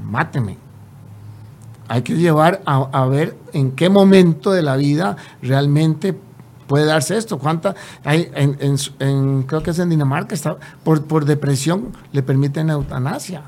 [0.05, 0.59] máteme.
[1.89, 6.17] Hay que llevar a, ver en qué momento de la vida realmente
[6.67, 7.39] puede darse esto.
[7.39, 7.75] ¿Cuánta?
[8.05, 13.43] Hay, en, creo que es en Dinamarca, está, por, por depresión le permiten eutanasia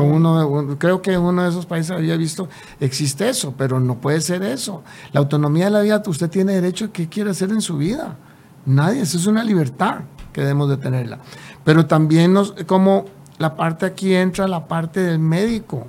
[0.00, 2.48] uno, creo que en uno de esos países había visto,
[2.80, 4.82] existe eso, pero no puede ser eso.
[5.12, 8.16] La autonomía de la vida, usted tiene derecho a qué quiere hacer en su vida.
[8.64, 10.02] Nadie, eso es una libertad
[10.32, 11.18] que debemos de tenerla.
[11.64, 13.06] Pero también nos, como
[13.38, 15.86] la parte aquí entra la parte del médico.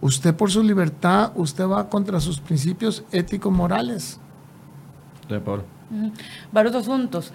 [0.00, 4.18] Usted por su libertad, usted va contra sus principios éticos morales.
[5.28, 5.40] De
[6.52, 7.32] Varios asuntos.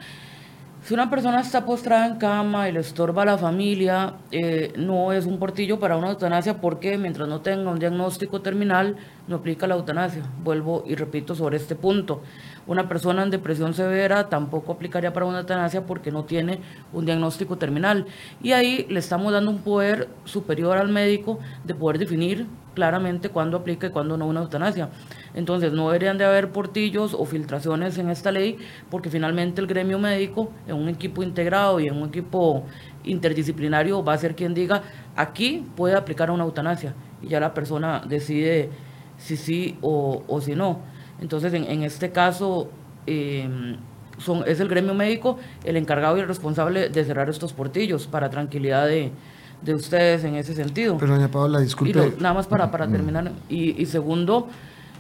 [0.82, 5.12] Si una persona está postrada en cama y le estorba a la familia, eh, no
[5.12, 8.96] es un portillo para una eutanasia porque mientras no tenga un diagnóstico terminal,
[9.28, 10.24] no aplica la eutanasia.
[10.42, 12.22] Vuelvo y repito sobre este punto.
[12.69, 16.60] Una persona en depresión severa tampoco aplicaría para una eutanasia porque no tiene
[16.93, 18.05] un diagnóstico terminal.
[18.43, 23.58] Y ahí le estamos dando un poder superior al médico de poder definir claramente cuándo
[23.58, 24.89] aplica y cuándo no una eutanasia.
[25.34, 28.60] Entonces, no deberían de haber portillos o filtraciones en esta ley,
[28.91, 32.65] porque finalmente el gremio médico, en un equipo integrado y en un equipo
[33.03, 34.84] interdisciplinario, va a ser quien diga,
[35.15, 38.69] aquí puede aplicar una eutanasia, y ya la persona decide
[39.17, 40.98] si sí o, o si no.
[41.21, 42.69] Entonces, en, este caso,
[43.05, 43.77] em,
[44.17, 48.29] son, es el gremio médico el encargado y el responsable de cerrar estos portillos para
[48.29, 49.12] tranquilidad de,
[49.62, 50.97] de ustedes en ese sentido.
[50.97, 52.13] Pero doña Paola, disculpe.
[52.19, 53.32] nada más para, para terminar.
[53.49, 54.47] Y, y segundo,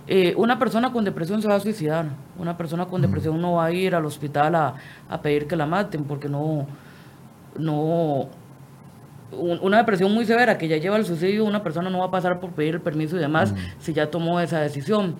[0.07, 2.07] eh, una persona con depresión se va a suicidar.
[2.37, 4.75] Una persona con depresión no va a ir al hospital a,
[5.07, 6.67] a pedir que la maten porque no,
[7.57, 8.29] no,
[9.31, 12.39] una depresión muy severa que ya lleva al suicidio, una persona no va a pasar
[12.39, 15.15] por pedir el permiso y demás si ya tomó esa decisión.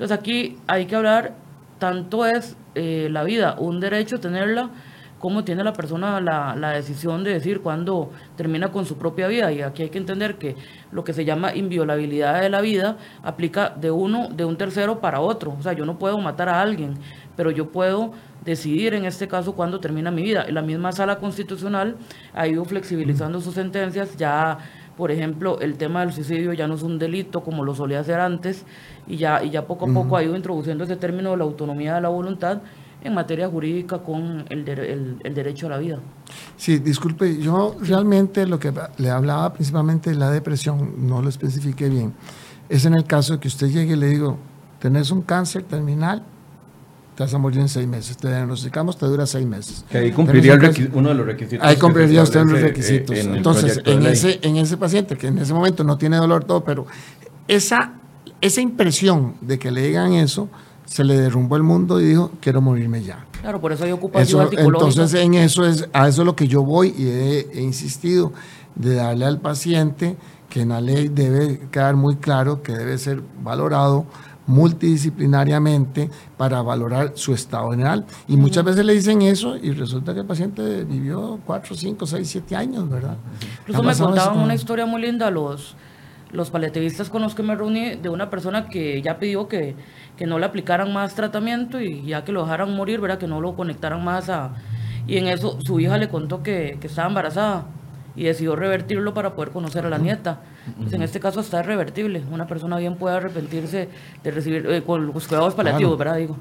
[0.00, 1.34] Entonces aquí hay que hablar,
[1.78, 4.70] tanto es eh, la vida, un derecho tenerla,
[5.18, 9.52] cómo tiene la persona la, la decisión de decir cuándo termina con su propia vida.
[9.52, 10.56] Y aquí hay que entender que
[10.90, 15.20] lo que se llama inviolabilidad de la vida aplica de uno, de un tercero para
[15.20, 15.54] otro.
[15.58, 16.94] O sea, yo no puedo matar a alguien,
[17.36, 20.46] pero yo puedo decidir en este caso cuándo termina mi vida.
[20.48, 21.96] La misma sala constitucional
[22.32, 24.56] ha ido flexibilizando sus sentencias, ya
[25.00, 28.20] por ejemplo, el tema del suicidio ya no es un delito como lo solía ser
[28.20, 28.66] antes
[29.08, 31.94] y ya, y ya poco a poco ha ido introduciendo ese término de la autonomía
[31.94, 32.60] de la voluntad
[33.02, 36.00] en materia jurídica con el, el, derecho a la vida.
[36.58, 41.88] Sí, disculpe, yo realmente lo que le hablaba principalmente de la depresión, no lo especifique
[41.88, 42.12] bien,
[42.68, 44.36] es en el caso de que usted llegue y le digo,
[44.80, 46.22] tenés un cáncer terminal,
[47.20, 49.84] te vas a morir en seis meses, te diagnosticamos, te dura seis meses.
[49.90, 50.58] Que ahí cumpliría
[50.94, 51.66] uno de los requisitos.
[51.68, 53.14] Ahí cumpliría usted los requisitos.
[53.14, 56.86] Entonces, en ese, en ese paciente que en ese momento no tiene dolor todo, pero
[57.46, 57.92] esa,
[58.40, 60.48] esa impresión de que le digan eso,
[60.86, 63.26] se le derrumbó el mundo y dijo, quiero morirme ya.
[63.42, 66.48] Claro, por eso hay ocupación eso, Entonces, en eso es, a eso es lo que
[66.48, 68.32] yo voy y he, insistido,
[68.76, 70.16] de darle al paciente
[70.48, 74.06] que en la ley debe quedar muy claro que debe ser valorado
[74.50, 78.04] multidisciplinariamente para valorar su estado general.
[78.28, 82.28] Y muchas veces le dicen eso y resulta que el paciente vivió 4, 5, 6,
[82.28, 83.16] 7 años, ¿verdad?
[83.60, 85.76] Incluso me contaban una historia muy linda los,
[86.32, 89.76] los paliativistas con los que me reuní de una persona que ya pidió que,
[90.16, 93.18] que no le aplicaran más tratamiento y ya que lo dejaran morir, ¿verdad?
[93.18, 94.52] Que no lo conectaran más a...
[95.06, 97.66] Y en eso su hija le contó que, que estaba embarazada
[98.16, 100.40] y decidió revertirlo para poder conocer a la nieta.
[100.78, 102.22] Pues en este caso está revertible.
[102.30, 103.88] Una persona bien puede arrepentirse
[104.22, 106.16] de recibir eh, con los cuidados paliativos, ¿verdad?
[106.16, 106.36] Digo,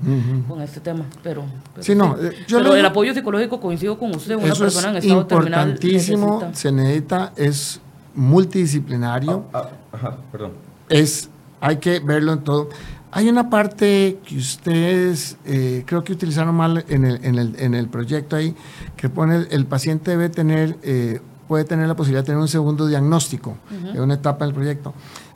[0.48, 1.06] con este tema.
[1.24, 1.46] Pero,
[1.80, 4.36] sí, no, eh, pero el apoyo psicológico coincido con usted.
[4.36, 6.52] Una persona en estado terminal importantísimo.
[6.54, 7.80] Se necesita, es
[8.16, 9.46] multidisciplinario.
[9.54, 10.52] Ah, ah, ajá, perdón.
[10.90, 11.30] Es,
[11.62, 12.70] hay que verlo en todo.
[13.12, 17.74] Hay una parte que ustedes eh, creo que utilizaron mal en el, en el, en
[17.74, 18.54] el proyecto ahí,
[18.98, 22.48] que pone el, el paciente debe tener eh, puede tener la posibilidad de tener un
[22.48, 24.94] segundo diagnóstico en una etapa del proyecto.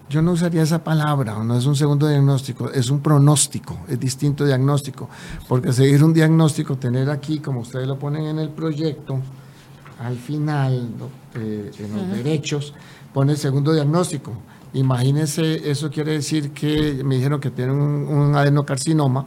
[0.07, 4.45] Yo no usaría esa palabra, no es un segundo diagnóstico, es un pronóstico, es distinto
[4.45, 5.09] diagnóstico,
[5.47, 9.19] porque seguir un diagnóstico, tener aquí, como ustedes lo ponen en el proyecto,
[9.99, 10.87] al final,
[11.33, 12.75] eh, en los derechos,
[13.11, 14.33] pone el segundo diagnóstico.
[14.73, 19.25] Imagínense, eso quiere decir que me dijeron que tienen un, un adenocarcinoma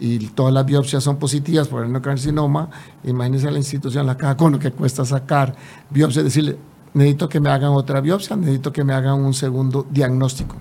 [0.00, 2.70] y todas las biopsias son positivas por el carcinoma,
[3.04, 5.54] imagínense la institución, la caja con lo que cuesta sacar
[5.90, 6.56] biopsia, decirle,
[6.94, 10.56] necesito que me hagan otra biopsia, necesito que me hagan un segundo diagnóstico.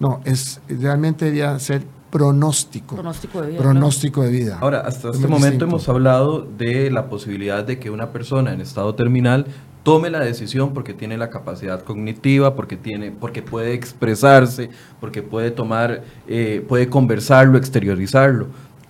[0.00, 2.94] No, es realmente debería ser pronóstico.
[2.94, 3.58] Pronóstico de vida.
[3.58, 4.58] Pronóstico de vida.
[4.60, 8.94] Ahora, hasta este momento hemos hablado de la posibilidad de que una persona en estado
[8.94, 9.46] terminal
[9.82, 14.70] tome la decisión porque tiene la capacidad cognitiva, porque tiene, porque puede expresarse,
[15.00, 18.46] porque puede tomar, eh, puede conversarlo, exteriorizarlo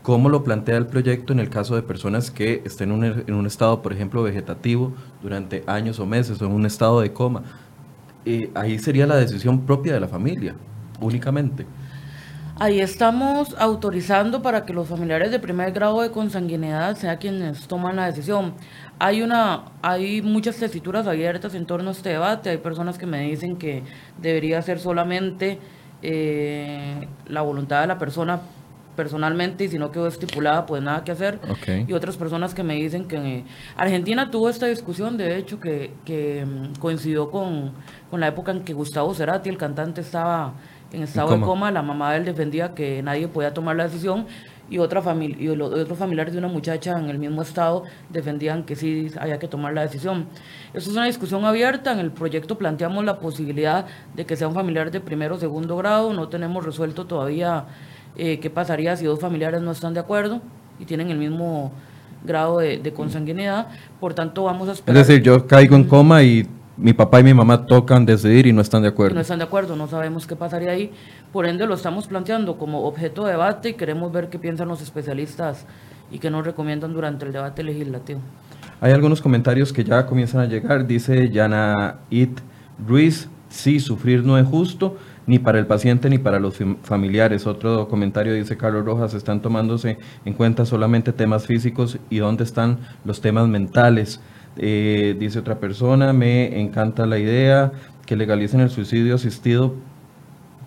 [0.08, 3.82] cómo lo plantea el proyecto en el caso de personas que estén en un, estado,
[3.82, 7.42] por ejemplo, vegetativo durante años o meses o en un estado de coma.
[8.54, 10.54] ahí sería la decisión propia de la familia,
[10.98, 11.66] únicamente.
[12.58, 17.96] Ahí estamos autorizando para que los familiares de primer grado de consanguinidad sean quienes toman
[17.96, 18.54] la decisión.
[18.98, 22.48] Hay una, hay muchas tesituras abiertas en torno a este debate.
[22.48, 23.82] Hay personas que me dicen que
[24.16, 25.58] debería ser solamente
[26.00, 28.40] eh, la voluntad de la persona
[28.98, 31.38] personalmente y si no quedó estipulada, pues nada que hacer.
[31.86, 33.44] Y otras personas que me dicen que
[33.76, 37.74] Argentina tuvo esta discusión, de hecho, que, que mm, coincidió con,
[38.10, 40.54] con, la época en que Gustavo Cerati, el cantante, estaba
[40.90, 41.70] en estado de coma.
[41.70, 44.26] La mamá de él defendía que nadie podía tomar la decisión
[44.68, 48.64] y, otra familia, y los otros familiares de una muchacha en el mismo estado defendían
[48.64, 50.26] que sí había que tomar la decisión.
[50.74, 51.92] Eso es una discusión abierta.
[51.92, 55.76] En el proyecto planteamos la posibilidad de que sea un familiar de primero o segundo
[55.76, 56.12] grado.
[56.12, 57.66] No tenemos resuelto todavía
[58.16, 60.40] eh, qué pasaría si dos familiares no están de acuerdo
[60.78, 61.72] y tienen el mismo
[62.24, 63.68] grado de, consanguinidad.
[64.00, 65.00] Por tanto, vamos a esperar.
[65.00, 68.52] Es decir, yo caigo en coma y mi papá y mi mamá tocan decidir y
[68.52, 69.14] no están de acuerdo.
[69.14, 70.92] No están de acuerdo, no sabemos qué pasaría ahí.
[71.32, 74.80] Por ende, lo estamos planteando como objeto de debate y queremos ver qué piensan los
[74.80, 75.66] especialistas
[76.10, 78.20] y qué nos recomiendan durante el debate legislativo.
[78.80, 80.86] Hay algunos comentarios que ya comienzan a llegar.
[80.86, 82.38] Dice Yana It
[82.86, 84.96] Ruiz, sí, sufrir no es justo
[85.28, 87.46] ni para el paciente ni para los familiares.
[87.46, 92.78] Otro comentario dice Carlos Rojas, están tomándose en cuenta solamente temas físicos y dónde están
[93.04, 94.20] los temas mentales.
[94.56, 97.70] Eh, dice otra persona, me encanta la idea
[98.06, 99.74] que legalicen el suicidio asistido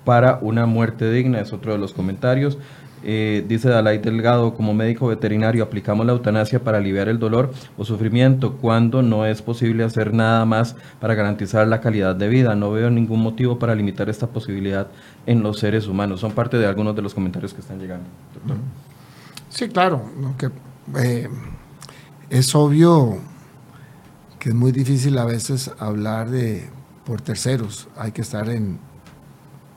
[0.05, 2.59] para una muerte digna, es otro de los comentarios.
[3.03, 7.85] Eh, dice Dalai Delgado, como médico veterinario, aplicamos la eutanasia para aliviar el dolor o
[7.85, 12.55] sufrimiento cuando no es posible hacer nada más para garantizar la calidad de vida.
[12.55, 14.87] No veo ningún motivo para limitar esta posibilidad
[15.25, 16.19] en los seres humanos.
[16.19, 18.05] Son parte de algunos de los comentarios que están llegando.
[19.49, 20.03] Sí, claro.
[20.97, 21.27] Eh,
[22.29, 23.19] es obvio
[24.39, 26.69] que es muy difícil a veces hablar de
[27.05, 27.87] por terceros.
[27.97, 28.79] Hay que estar en,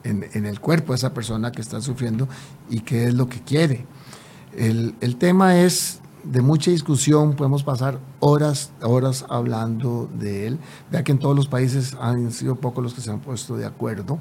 [0.05, 2.27] en, el cuerpo de esa persona que está sufriendo
[2.69, 3.85] y qué es lo que quiere.
[4.55, 10.59] El, el, tema es de mucha discusión, podemos pasar horas, horas hablando de él.
[10.91, 13.65] Vea que en todos los países han sido pocos los que se han puesto de
[13.65, 14.19] acuerdo.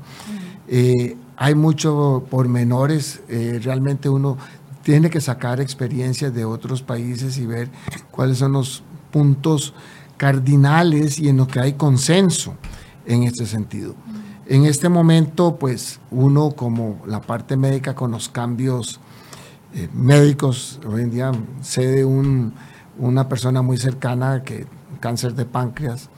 [0.68, 4.36] Eh, hay mucho pormenores, eh, realmente uno
[4.82, 7.70] tiene que sacar experiencias de otros países y ver
[8.10, 9.72] cuáles son los puntos
[10.16, 12.54] cardinales y en los que hay consenso
[13.06, 13.94] en este sentido.
[14.46, 19.00] En este momento, pues uno como la parte médica con los cambios
[19.74, 21.32] eh, médicos, hoy en día
[21.62, 22.52] sé de un,
[22.98, 24.66] una persona muy cercana que
[25.00, 26.10] cáncer de páncreas,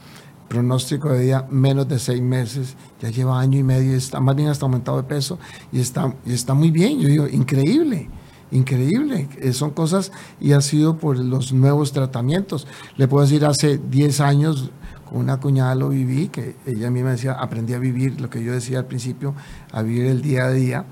[0.48, 4.48] pronóstico de vida menos de seis meses, ya lleva año y medio, está, más bien
[4.48, 5.38] hasta aumentado de peso
[5.70, 8.08] y está, y está muy bien, yo digo, increíble
[8.50, 9.28] increíble.
[9.40, 12.66] Eh, son cosas y ha sido por los nuevos tratamientos.
[12.96, 14.70] Le puedo decir, hace 10 años
[15.08, 18.28] con una cuñada lo viví, que ella a mí me decía, aprendí a vivir lo
[18.28, 19.34] que yo decía al principio,
[19.72, 20.84] a vivir el día a día,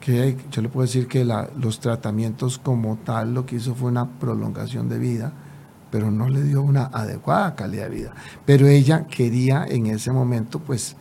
[0.00, 4.08] que yo le puedo decir que los tratamientos como tal lo que hizo fue una
[4.08, 5.32] prolongación de vida,
[5.90, 8.14] pero no le dio una adecuada calidad de vida.
[8.44, 10.96] Pero ella quería en ese momento pues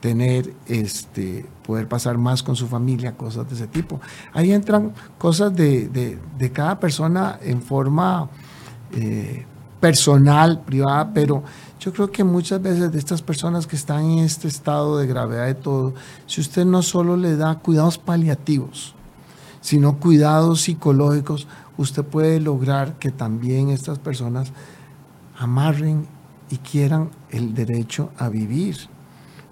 [0.00, 4.00] tener, este, poder pasar más con su familia, cosas de ese tipo.
[4.32, 8.28] Ahí entran cosas de, de, de cada persona en forma
[8.92, 9.44] eh,
[9.80, 11.42] personal, privada, pero
[11.78, 15.46] yo creo que muchas veces de estas personas que están en este estado de gravedad
[15.46, 15.94] de todo,
[16.26, 18.94] si usted no solo le da cuidados paliativos,
[19.60, 24.52] sino cuidados psicológicos, usted puede lograr que también estas personas
[25.38, 26.06] amarren
[26.50, 28.88] y quieran el derecho a vivir.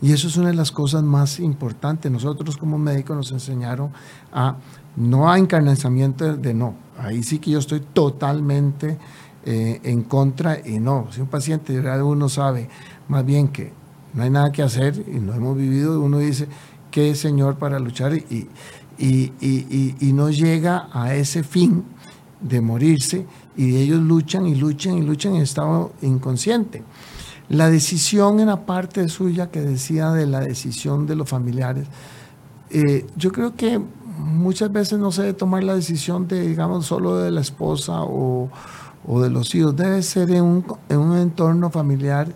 [0.05, 2.13] Y eso es una de las cosas más importantes.
[2.13, 3.91] Nosotros como médicos nos enseñaron
[4.35, 4.57] a
[4.97, 6.75] no a encarnizamiento de no.
[6.99, 8.99] Ahí sí que yo estoy totalmente
[9.47, 11.09] eh, en contra y no.
[11.11, 12.69] Si un paciente, uno sabe
[13.09, 13.73] más bien que
[14.13, 16.49] no hay nada que hacer y no hemos vivido, uno dice,
[16.91, 18.13] ¿qué señor para luchar?
[18.13, 18.47] Y,
[18.99, 21.83] y, y, y, no llega a ese fin
[22.43, 23.27] de morirse
[23.57, 26.83] y ellos luchan y luchan y luchan en estado inconsciente.
[27.49, 31.87] La decisión en la parte suya que decía de la decisión de los familiares,
[32.71, 33.81] eh, yo creo que
[34.19, 38.49] muchas veces no se debe tomar la decisión de, digamos, solo de la esposa o,
[39.07, 42.29] o de los hijos, debe ser en un, en un entorno familiar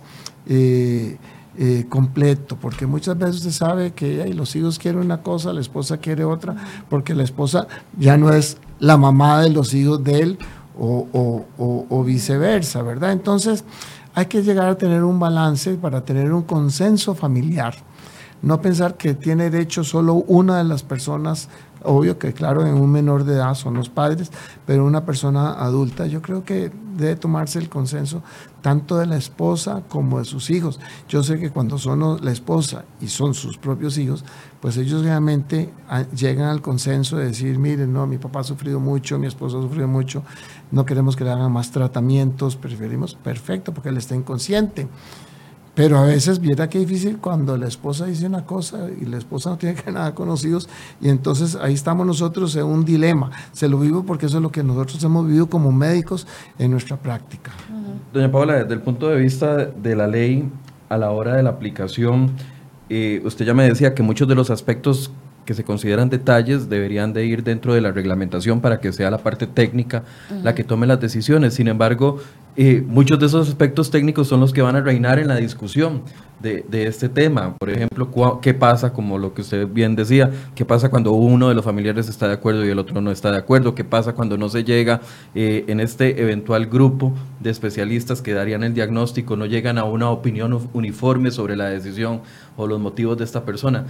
[0.47, 1.17] eh,
[1.57, 5.99] eh, completo, porque muchas veces se sabe que los hijos quieren una cosa, la esposa
[5.99, 6.55] quiere otra,
[6.89, 7.67] porque la esposa
[7.99, 10.39] ya no es la mamá de los hijos de él
[10.79, 13.11] o, o, o viceversa, ¿verdad?
[13.11, 13.65] Entonces
[14.19, 17.77] hay que llegar a tener un balance para tener un consenso familiar.
[18.43, 21.49] No pensar que tiene derecho solo una de las personas
[21.83, 24.31] Obvio que, claro, en un menor de edad son los padres,
[24.67, 28.23] pero una persona adulta yo creo que debe tomarse el consenso
[28.61, 30.81] tanto de la esposa como de sus hijos.
[31.09, 34.25] Yo sé que cuando son la esposa y son sus propios hijos,
[34.61, 38.81] pues ellos realmente ah, llegan al consenso de decir, miren, no, mi papá ha sufrido
[38.81, 40.25] mucho, mi esposa ha sufrido mucho,
[40.73, 44.89] no queremos que le hagan más tratamientos, preferimos, perfecto, porque él está inconsciente.
[45.79, 49.51] Pero a veces viera qué difícil cuando la esposa dice una cosa y la esposa
[49.51, 50.69] no tiene que nada con los hijos
[51.01, 53.31] y entonces ahí estamos nosotros en un dilema.
[53.53, 56.27] Se lo vivo porque eso es lo que nosotros hemos vivido como médicos
[56.59, 57.53] en nuestra práctica.
[58.13, 60.51] Doña Paola, desde el punto de vista de la ley
[60.89, 62.33] a la hora de la aplicación,
[62.89, 65.13] eh, usted ya me decía que muchos de los aspectos
[65.49, 69.17] que se consideran detalles deberían de ir dentro de la reglamentación para que sea la
[69.17, 70.03] parte técnica
[70.43, 71.55] la que tome las decisiones.
[71.55, 72.19] Sin embargo,
[72.55, 76.03] eh, muchos de esos aspectos técnicos son los que van a reinar en la discusión
[76.39, 77.55] de, este tema.
[77.57, 78.11] Por ejemplo,
[78.43, 82.11] ¿qué pasa, como lo que usted bien decía, qué pasa cuando uno de los familiares
[82.11, 83.75] está de acuerdo y el otro no está de acuerdo?
[83.75, 85.01] ¿Qué pasa cuando no se llega
[85.35, 90.11] eh, en este eventual grupo de especialistas que darían el diagnóstico, no llegan a una
[90.11, 92.21] opinión uniforme sobre la decisión
[92.59, 93.87] o los motivos de esta persona?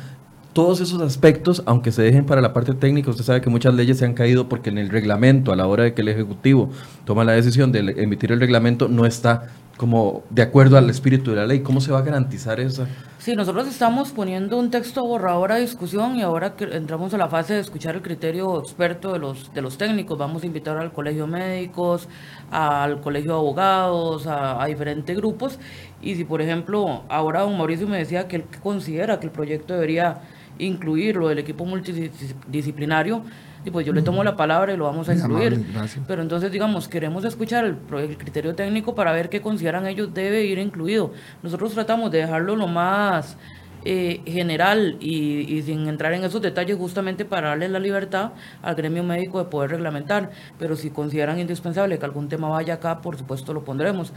[0.53, 3.99] Todos esos aspectos, aunque se dejen para la parte técnica, usted sabe que muchas leyes
[3.99, 6.71] se han caído porque en el reglamento, a la hora de que el Ejecutivo
[7.05, 11.37] toma la decisión de emitir el reglamento, no está como de acuerdo al espíritu de
[11.37, 11.61] la ley.
[11.61, 12.87] ¿Cómo se va a garantizar eso?
[13.19, 17.29] Sí, nosotros estamos poniendo un texto borrador a discusión y ahora que entramos a la
[17.29, 20.93] fase de escuchar el criterio experto de los, de los técnicos, vamos a invitar al
[20.93, 22.09] Colegio de Médicos,
[22.51, 25.59] al Colegio de Abogados, a, a diferentes grupos.
[26.03, 29.75] Y si, por ejemplo, ahora don Mauricio me decía que él considera que el proyecto
[29.75, 30.23] debería
[30.59, 33.23] incluirlo, el equipo multidisciplinario,
[33.65, 35.65] y pues yo le tomo la palabra y lo vamos a incluir.
[36.07, 37.77] Pero entonces, digamos, queremos escuchar el,
[38.17, 41.13] criterio técnico para ver qué consideran ellos debe ir incluido.
[41.43, 43.37] Nosotros tratamos de dejarlo lo más
[43.85, 48.33] eh, general y, y, sin entrar en esos detalles justamente para darle la libertad
[48.63, 50.31] al gremio médico de poder reglamentar.
[50.59, 54.13] Pero si consideran indispensable que algún tema vaya acá, por supuesto lo pondremos.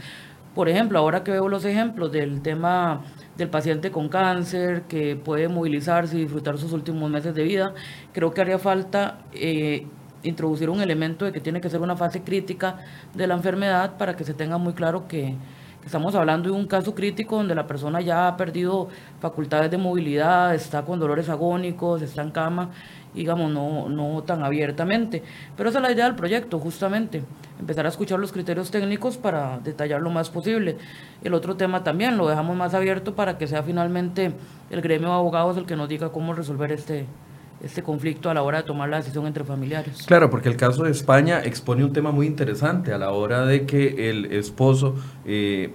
[0.54, 3.02] Por ejemplo, ahora que veo los ejemplos del tema
[3.36, 7.74] del paciente con cáncer, que puede movilizarse y disfrutar sus últimos meses de vida,
[8.12, 9.86] creo que haría falta eh,
[10.22, 12.76] introducir un elemento de que tiene que ser una fase crítica
[13.14, 15.36] de la enfermedad para que se tenga muy claro que,
[15.84, 18.88] estamos hablando de un caso crítico donde la persona ya ha perdido
[19.20, 22.70] facultades de movilidad, está con dolores agónicos, está en cama,
[23.14, 25.22] digamos, no, no tan abiertamente.
[25.56, 27.22] Pero esa es la idea del proyecto, justamente
[27.62, 30.76] empezar a escuchar los criterios técnicos para detallar lo más posible.
[31.22, 34.32] El otro tema también lo dejamos más abierto para que sea finalmente
[34.70, 37.06] el gremio de abogados el que nos diga cómo resolver este,
[37.62, 40.02] este conflicto a la hora de tomar la decisión entre familiares.
[40.06, 43.64] Claro, porque el caso de España expone un tema muy interesante a la hora de
[43.64, 45.72] que el esposo eh,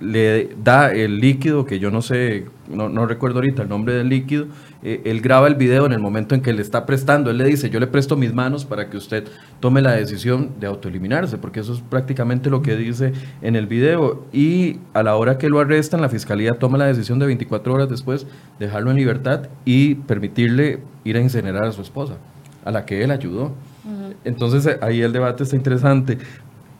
[0.00, 4.08] le da el líquido, que yo no sé, no, no recuerdo ahorita el nombre del
[4.08, 4.46] líquido,
[4.82, 7.30] eh, él graba el video en el momento en que le está prestando.
[7.30, 9.26] Él le dice, yo le presto mis manos para que usted
[9.60, 13.12] tome la decisión de autoeliminarse, porque eso es prácticamente lo que dice
[13.42, 14.24] en el video.
[14.32, 17.88] Y a la hora que lo arrestan, la fiscalía toma la decisión de 24 horas
[17.88, 18.26] después
[18.58, 22.14] dejarlo en libertad y permitirle ir a incinerar a su esposa,
[22.64, 23.52] a la que él ayudó.
[24.24, 26.18] Entonces ahí el debate está interesante.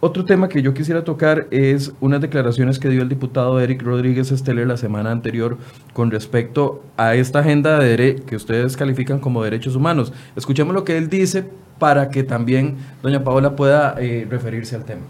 [0.01, 4.31] Otro tema que yo quisiera tocar es unas declaraciones que dio el diputado Eric Rodríguez
[4.31, 5.59] Esteller la semana anterior
[5.93, 10.13] con respecto a esta agenda de que ustedes califican como derechos humanos.
[10.37, 15.03] Escuchemos lo que él dice para que también doña Paola pueda eh, referirse al tema.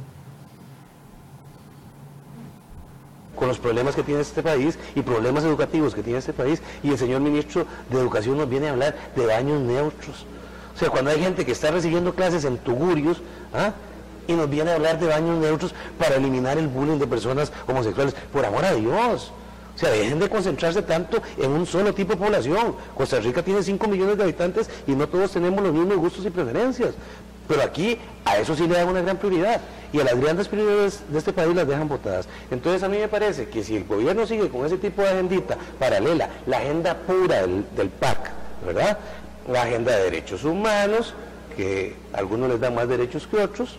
[3.37, 6.91] con los problemas que tiene este país y problemas educativos que tiene este país y
[6.91, 10.27] el señor ministro de Educación nos viene a hablar de baños neutros.
[10.75, 13.23] O sea, cuando hay gente que está recibiendo clases en tugurios,
[13.55, 13.75] ¿ah?
[14.29, 18.15] Y nos viene a hablar de baños neutros para eliminar el bullying de personas homosexuales.
[18.33, 19.33] Por amor a Dios.
[19.75, 22.75] O sea, dejen de concentrarse tanto en un solo tipo de población.
[22.97, 26.31] Costa Rica tiene 5 millones de habitantes y no todos tenemos los mismos gustos y
[26.31, 26.95] preferencias.
[27.47, 29.61] Pero aquí a eso sí le dan una gran prioridad
[29.93, 32.29] y a las grandes prioridades de este país las dejan votadas.
[32.51, 35.57] Entonces a mí me parece que si el gobierno sigue con ese tipo de agendita
[35.79, 38.31] paralela, la agenda pura del, del PAC,
[38.67, 38.99] ¿verdad?
[39.51, 41.15] La agenda de derechos humanos,
[41.57, 43.79] que a algunos les dan más derechos que otros,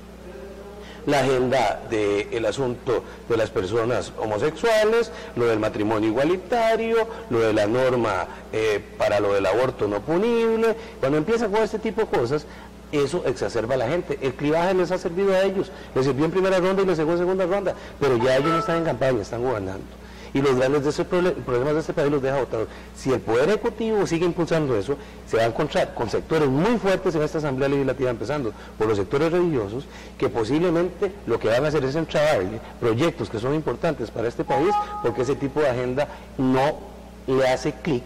[1.05, 7.67] la agenda del asunto de las personas homosexuales, lo del matrimonio igualitario, lo de la
[7.67, 10.75] norma eh, para lo del aborto no punible.
[10.99, 12.45] Cuando empieza con este tipo de cosas,
[12.91, 14.17] eso exacerba a la gente.
[14.21, 17.13] El clivaje les ha servido a ellos, les sirvió en primera ronda y les sirvió
[17.13, 19.98] en segunda ronda, pero ya ellos no están en campaña, están gobernando
[20.33, 22.67] y los grandes de ese problemas de este país los deja votados.
[22.95, 27.15] Si el Poder Ejecutivo sigue impulsando eso, se va a encontrar con sectores muy fuertes
[27.15, 29.85] en esta Asamblea Legislativa, empezando por los sectores religiosos,
[30.17, 32.41] que posiblemente lo que van a hacer es entrabar
[32.79, 36.07] proyectos que son importantes para este país, porque ese tipo de agenda
[36.37, 36.79] no
[37.27, 38.03] le hace clic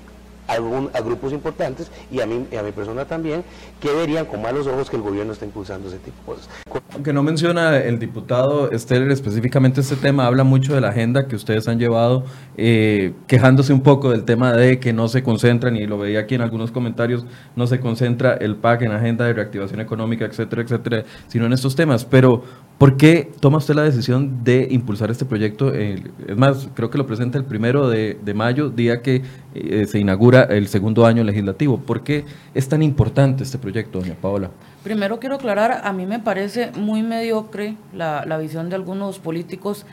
[0.48, 3.44] a, grupos importantes y a, mí, a mi persona también,
[3.80, 6.50] que verían con malos ojos que el gobierno está impulsando ese tipo de cosas.
[6.94, 11.36] Aunque no menciona el diputado Steller específicamente este tema, habla mucho de la agenda que
[11.36, 12.24] ustedes han llevado,
[12.56, 16.36] eh, quejándose un poco del tema de que no se concentran, y lo veía aquí
[16.36, 17.26] en algunos comentarios,
[17.56, 21.76] no se concentra el PAC en agenda de reactivación económica, etcétera, etcétera, sino en estos
[21.76, 22.06] temas.
[22.06, 22.44] Pero
[22.78, 25.74] ¿Por qué toma usted la decisión de impulsar este proyecto?
[25.74, 26.02] es
[26.36, 29.22] más, creo que lo presenta el primero de, mayo, día que
[29.54, 31.80] eh, se inaugura el segundo año legislativo.
[31.80, 34.50] ¿Por qué es tan importante este proyecto, doña Paola?
[34.84, 39.86] Primero quiero aclarar, a mí me parece muy mediocre la, visión de algunos políticos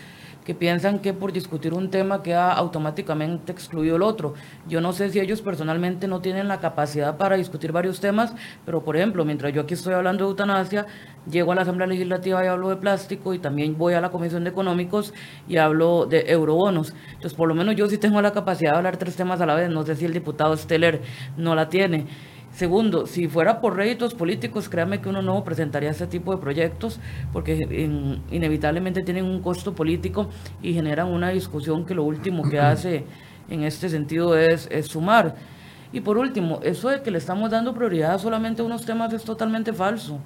[0.44, 4.34] que piensan que por discutir un tema queda automáticamente excluido el otro.
[4.66, 8.34] Yo no sé si ellos personalmente no tienen la capacidad para discutir varios temas,
[8.66, 10.86] pero por ejemplo, mientras yo aquí estoy hablando de eutanasia,
[11.30, 14.42] llego a la Asamblea Legislativa y hablo de plástico y también voy a la Comisión
[14.42, 15.14] de Económicos
[15.46, 16.94] y hablo de eurobonos.
[17.10, 19.54] Entonces, por lo menos yo sí tengo la capacidad de hablar tres temas a la
[19.54, 19.70] vez.
[19.70, 21.00] No sé si el diputado Steller
[21.36, 22.06] no la tiene.
[22.60, 27.00] Segundo, si fuera por réditos políticos, créame que uno no presentaría este tipo de proyectos
[27.32, 27.56] porque
[28.30, 30.28] inevitablemente tienen un costo político
[30.60, 33.06] y generan una discusión que lo último que hace
[33.48, 35.36] en este sentido es, es sumar.
[35.90, 39.24] Y por último, eso de que le estamos dando prioridad solamente a unos temas es
[39.24, 40.20] totalmente falso.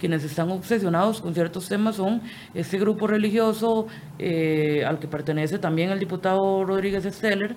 [0.00, 2.20] Quienes están obsesionados con ciertos temas son
[2.52, 3.86] este grupo religioso
[4.18, 7.54] eh, al que pertenece también el diputado Rodríguez Steller,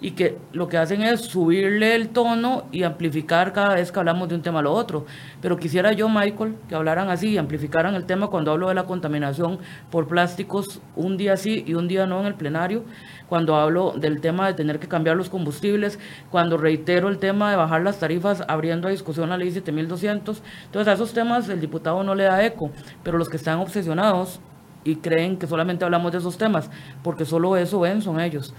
[0.00, 4.28] y que lo que hacen es subirle el tono y amplificar cada vez que hablamos
[4.28, 5.04] de un tema a lo otro.
[5.42, 8.84] Pero quisiera yo, Michael, que hablaran así y amplificaran el tema cuando hablo de la
[8.84, 9.58] contaminación
[9.90, 12.84] por plásticos un día sí y un día no en el plenario,
[13.28, 15.98] cuando hablo del tema de tener que cambiar los combustibles,
[16.30, 20.42] cuando reitero el tema de bajar las tarifas abriendo a discusión la ley 7200.
[20.64, 22.70] Entonces a esos temas el diputado no le da eco,
[23.02, 24.40] pero los que están obsesionados
[24.82, 26.70] y creen que solamente hablamos de esos temas,
[27.02, 28.54] porque solo eso ven son ellos.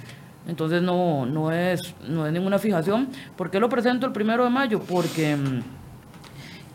[0.52, 3.08] Entonces no, no, es, no es ninguna fijación.
[3.38, 4.82] ¿Por qué lo presento el primero de mayo?
[4.82, 5.62] Porque mm,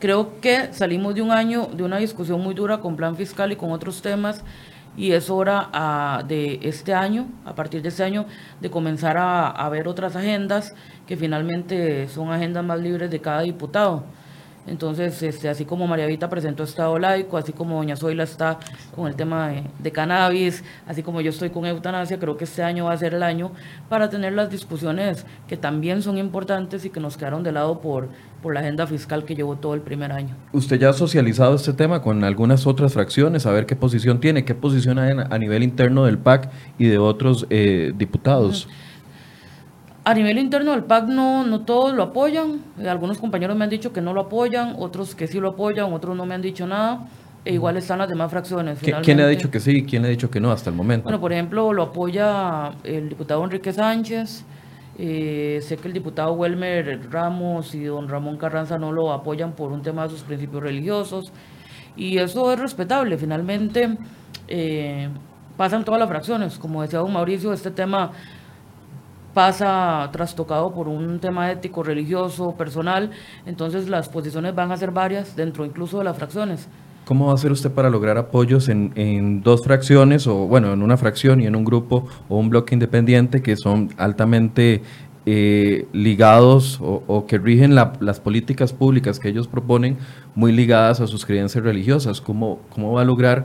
[0.01, 3.57] creo que salimos de un año de una discusión muy dura con plan fiscal y
[3.57, 4.43] con otros temas
[4.97, 8.25] y es hora ah, de este año, a partir de este año,
[8.63, 10.75] de comenzar a, a ver otras agendas
[11.07, 14.05] que finalmente son agendas más libres de cada diputado.
[14.67, 18.59] Entonces, este, así como María Vita presentó Estado laico, así como Doña Zoila está
[18.95, 22.87] con el tema de, cannabis, así como yo estoy con eutanasia, creo que este año
[22.87, 23.53] va a ser el año
[23.89, 28.09] para tener las discusiones que también son importantes y que nos quedaron de lado por,
[28.43, 30.35] por la agenda fiscal que llevó todo el primer año.
[30.53, 33.47] ¿Usted ya ha socializado este tema con algunas otras fracciones?
[33.47, 36.99] A ver qué posición tiene, qué posición hay a nivel interno del PAC y de
[36.99, 38.69] otros eh, diputados.
[40.07, 42.61] A nivel interno del PAC no, no todos lo apoyan.
[42.79, 45.93] Eh, algunos compañeros me han dicho que no lo apoyan, otros que sí lo apoyan,
[45.93, 47.09] otros no me han dicho nada.
[47.45, 48.79] E igual están las demás fracciones.
[48.79, 50.77] ¿Quién le ha dicho que sí y quién le ha dicho que no hasta el
[50.77, 51.03] momento?
[51.03, 54.45] Bueno, por ejemplo, lo apoya el diputado Enrique Sánchez.
[54.97, 59.73] Eh, sé que el diputado Welmer Ramos y don Ramón Carranza no lo apoyan por
[59.73, 61.33] un tema de sus principios religiosos.
[61.97, 63.97] Y eso es respetable, finalmente
[64.47, 65.09] eh,
[65.57, 66.59] pasan todas las fracciones.
[66.59, 68.13] Como decía don Mauricio, este tema
[69.37, 73.11] pasa trastocado por un tema ético, religioso, personal,
[73.45, 76.71] entonces las posiciones van a ser varias dentro incluso de las fracciones.
[77.05, 80.97] ¿Cómo va a hacer usted para lograr apoyos en, dos fracciones, o bueno, en una
[80.97, 84.81] fracción y en un grupo o un bloque independiente que son altamente
[85.27, 89.99] eh, ligados o, que rigen las políticas públicas que ellos proponen
[90.35, 92.23] muy ligadas a sus creencias religiosas?
[92.23, 93.45] ¿Cómo, cómo va a lograr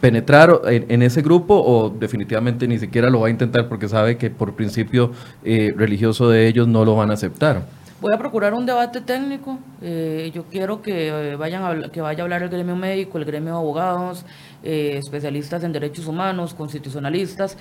[0.00, 4.30] penetrar en, ese grupo o definitivamente ni siquiera lo va a intentar porque sabe que
[4.30, 5.12] por principio
[5.44, 7.62] eh, religioso de ellos no lo van a aceptar?
[8.00, 9.58] Voy a procurar un debate técnico.
[9.80, 13.52] Eh, yo quiero que, eh, vayan que vaya a hablar el gremio médico, el gremio
[13.52, 14.26] de abogados,
[14.62, 17.56] especialistas en derechos humanos, constitucionalistas,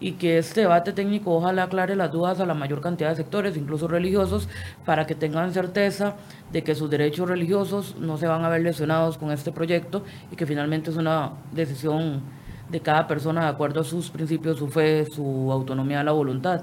[0.00, 3.56] y que este debate técnico ojalá aclare las dudas a la mayor cantidad de sectores,
[3.56, 4.48] incluso religiosos,
[4.84, 6.16] para que tengan certeza
[6.52, 10.36] de que sus derechos religiosos no se van a ver lesionados con este proyecto y
[10.36, 12.22] que finalmente es una decisión
[12.70, 16.62] de cada persona de acuerdo a sus principios, su fe, su autonomía, la voluntad.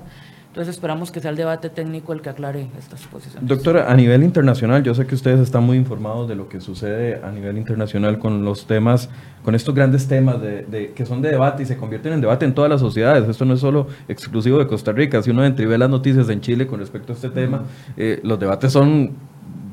[0.58, 3.48] Entonces esperamos que sea el debate técnico el que aclare estas posiciones.
[3.48, 7.22] Doctora, a nivel internacional, yo sé que ustedes están muy informados de lo que sucede
[7.24, 9.08] a nivel internacional con los temas,
[9.44, 12.56] con estos grandes temas de, que son de debate y se convierten en debate en
[12.56, 13.30] todas las sociedades.
[13.30, 15.22] Esto no es solo exclusivo de Costa Rica.
[15.22, 17.62] Si uno entra y ve las noticias en Chile con respecto a este tema,
[17.96, 19.12] eh, los debates son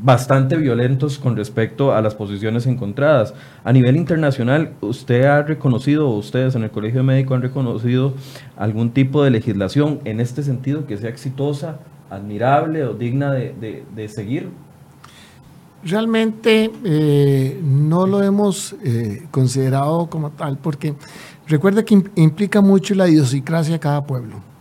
[0.05, 3.33] bastante violentos con respecto a las posiciones encontradas.
[3.65, 8.13] A nivel internacional, ¿usted ha reconocido, ustedes en el Colegio de Médicos han reconocido
[8.59, 11.79] algún tipo de legislación en este sentido que sea exitosa,
[12.11, 14.51] admirable o digna de, seguir?
[15.83, 20.95] Realmente eh, no lo hemos eh, considerado como tal porque
[21.49, 24.54] recuerda que implica mucho la idiosincrasia de cada pueblo.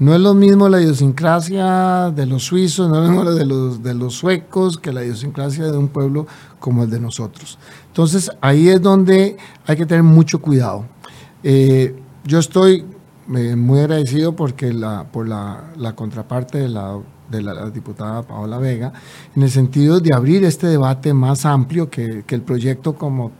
[0.00, 3.82] No es lo mismo la idiosincrasia de los suizos, no es lo mismo de los,
[3.82, 6.26] de los suecos que la idiosincrasia de un pueblo
[6.58, 7.58] como el de nosotros.
[7.88, 9.36] Entonces ahí es donde
[9.66, 10.86] hay que tener mucho cuidado.
[11.42, 11.94] Eh,
[12.24, 12.86] yo estoy
[13.36, 16.98] eh, muy agradecido porque la, por la, contraparte de la,
[17.30, 18.94] de la, diputada Paola Vega,
[19.36, 23.32] en el sentido de abrir este debate más amplio que el proyecto como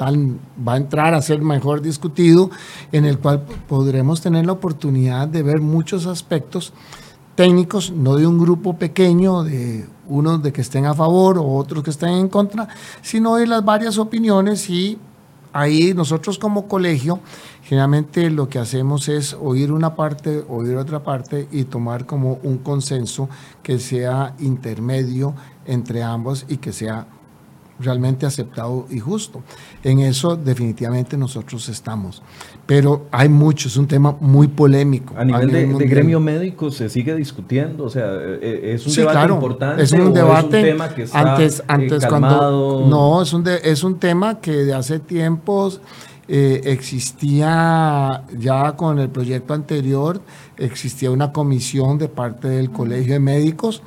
[0.00, 2.50] va a entrar a ser mejor discutido,
[2.92, 6.72] en el cual podremos tener la oportunidad de ver muchos aspectos
[7.34, 11.82] técnicos, no de un grupo pequeño, de unos de que estén a favor o otros
[11.82, 12.68] que estén en contra,
[13.02, 14.68] sino de las varias opiniones.
[14.70, 14.98] Y
[15.52, 17.20] ahí nosotros como colegio
[17.64, 22.58] generalmente lo que hacemos es oír una parte, oír otra parte y tomar como un
[22.58, 23.28] consenso
[23.62, 25.34] que sea intermedio
[25.64, 27.06] entre ambos y que sea
[27.78, 29.42] realmente aceptado y justo.
[29.82, 32.22] En eso definitivamente nosotros estamos.
[32.66, 35.14] Pero hay mucho, es un tema muy polémico.
[35.16, 39.32] A nivel, de, gremio médico se sigue discutiendo, o sea, eh, eh, es un debate
[39.32, 39.82] importante.
[39.82, 40.62] Es un debate.
[40.62, 44.74] tema que está antes, eh, antes cuando no es un es un tema que de
[44.74, 45.80] hace tiempos
[46.26, 50.22] existía ya con el proyecto anterior
[50.56, 53.82] existía una comisión de parte del Colegio de Médicos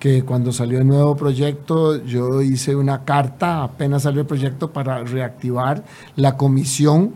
[0.00, 5.04] que cuando salió el nuevo proyecto yo hice una carta, apenas salió el proyecto, para
[5.04, 5.84] reactivar
[6.16, 7.12] la comisión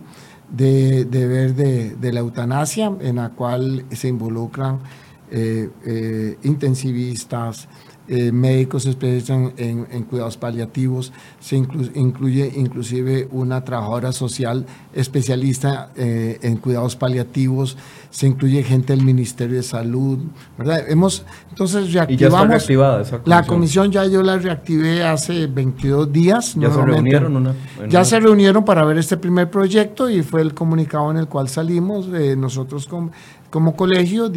[0.50, 4.80] de deber de, la eutanasia, en la cual se involucran
[5.30, 7.68] eh, eh, intensivistas,
[8.08, 16.58] eh, médicos especialistas en, cuidados paliativos, se incluye inclusive una trabajadora social especialista eh, en
[16.58, 17.76] cuidados paliativos,
[18.10, 20.18] se incluye gente del Ministerio de Salud,
[20.56, 20.84] ¿verdad?
[20.88, 22.70] Hemos, entonces reactivamos.
[22.70, 26.54] Y ya está La comisión ya yo la reactivé hace 22 días.
[26.56, 27.36] ¿Ya se reunieron?
[27.36, 27.54] Una,
[27.88, 31.48] ya se reunieron para ver este primer proyecto y fue el comunicado en el cual
[31.48, 32.08] salimos.
[32.14, 33.10] Eh, nosotros con
[33.54, 34.32] como colegio,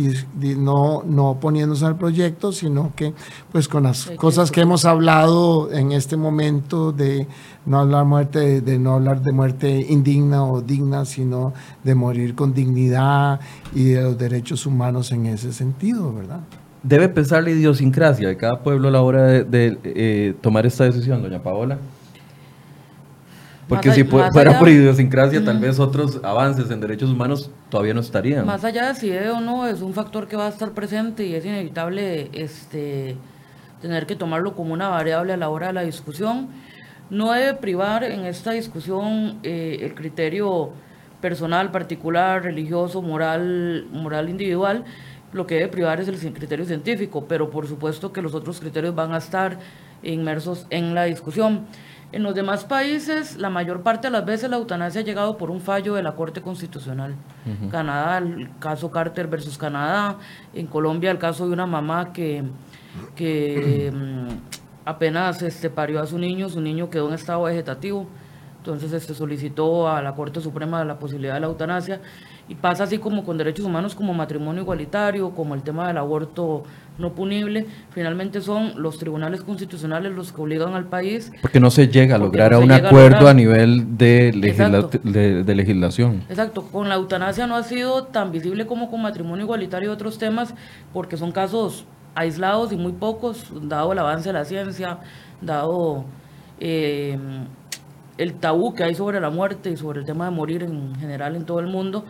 [0.59, 3.15] no, no poniéndose al proyecto, sino que
[3.51, 7.26] pues con las cosas que hemos hablado en este momento de
[7.66, 11.53] no hablar muerte, de no hablar de muerte indigna o digna, sino
[11.84, 13.39] de morir con dignidad
[13.74, 16.41] y de los derechos humanos en ese sentido, ¿verdad?
[16.84, 21.24] Debe pensar la idiosincrasia de cada pueblo a la hora de, eh, tomar esta decisión,
[21.24, 21.80] doña Paola.
[23.68, 28.45] Porque si fuera por idiosincrasia, tal vez otros avances en derechos humanos todavía no estarían.
[28.45, 31.26] Más allá de si es o no, es un factor que va a estar presente
[31.26, 33.18] y es inevitable este,
[33.82, 36.49] tener que tomarlo como una variable a la hora de la discusión.
[37.09, 40.71] No debe privar en esta discusión eh, el criterio
[41.21, 44.84] personal, particular, religioso, moral, moral individual.
[45.34, 48.95] Lo que debe privar es el criterio científico, pero por supuesto que los otros criterios
[48.95, 49.57] van a estar
[50.03, 51.65] inmersos en la discusión.
[52.13, 55.51] En los demás países, la mayor parte de las veces la eutanasia ha llegado por
[55.51, 57.15] un fallo de la Corte Constitucional.
[57.69, 60.17] Canadá, el caso Carter versus Canadá.
[60.53, 62.43] En Colombia, el caso de una mamá que,
[63.16, 64.28] que mm,
[64.86, 68.08] apenas este, parió a su niño, su niño quedó en estado vegetativo,
[68.58, 72.02] entonces este, solicitó a la Corte Suprema la posibilidad de la eutanasia
[72.50, 76.64] y pasa así como con derechos humanos como matrimonio igualitario, como el tema del aborto
[76.98, 81.32] no punible, finalmente son los tribunales constitucionales los que obligan al país.
[81.41, 86.24] Porque no se llega a lograr a un acuerdo a, nivel de, de, legislación.
[86.30, 90.18] Exacto, con la eutanasia no ha sido tan visible como con matrimonio igualitario y otros
[90.18, 90.54] temas,
[90.93, 91.86] porque son casos
[92.18, 94.99] aislados y muy pocos, dado el avance de la ciencia,
[95.41, 96.05] dado
[96.59, 97.18] eh,
[98.18, 101.36] el tabú que hay sobre la muerte y sobre el tema de morir en general
[101.36, 102.05] en todo el mundo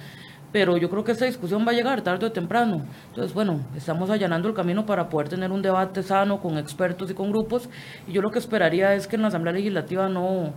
[0.51, 2.85] pero yo creo que esta discusión va a llegar tarde o temprano.
[3.09, 7.13] Entonces, bueno, estamos allanando el camino para poder tener un debate sano con expertos y
[7.13, 7.69] con grupos,
[8.07, 10.53] y yo lo que esperaría es que en la Asamblea Legislativa no,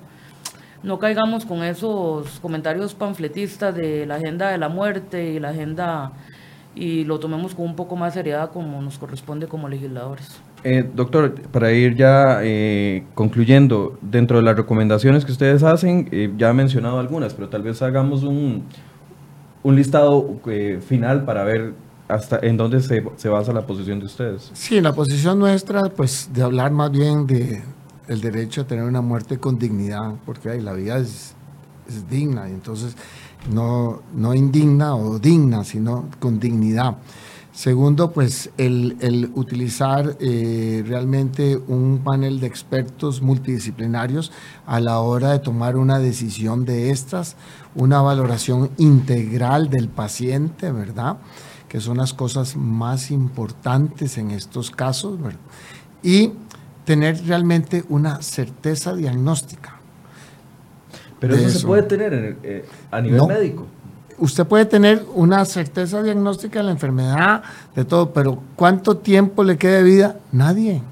[0.83, 6.13] no caigamos con esos comentarios panfletistas de la agenda de la muerte y la agenda
[6.75, 10.41] y lo tomemos con un poco más seriedad como nos corresponde como legisladores.
[10.63, 16.33] Eh, doctor, para ir ya eh, concluyendo, dentro de las recomendaciones que ustedes hacen, eh,
[16.37, 18.65] ya ha mencionado algunas, pero tal vez hagamos un,
[19.63, 21.75] un listado eh, final para ver
[22.09, 24.51] hasta en dónde se, se, basa la posición de ustedes.
[24.53, 27.63] Sí, la posición nuestra, pues de hablar más bien de
[28.09, 31.35] el derecho a tener una muerte con dignidad, porque ahí la vida es,
[31.89, 32.97] es digna, y entonces
[33.49, 36.97] no, no indigna o digna, sino con dignidad.
[37.53, 44.31] Segundo, pues el, utilizar eh, realmente un panel de expertos multidisciplinarios
[44.67, 47.37] a la hora de tomar una decisión de estas,
[47.75, 51.19] una valoración integral del paciente, ¿verdad?
[51.69, 55.41] Que son las cosas más importantes en estos casos, ¿verdad?
[56.03, 56.33] Y
[56.85, 59.80] tener realmente una certeza diagnóstica.
[61.21, 63.67] Pero eso, se puede tener eh, a nivel médico
[64.21, 67.43] usted puede tener una certeza diagnóstica de la enfermedad,
[67.75, 70.17] de todo, pero ¿cuánto tiempo le queda de vida?
[70.31, 70.83] Nadie,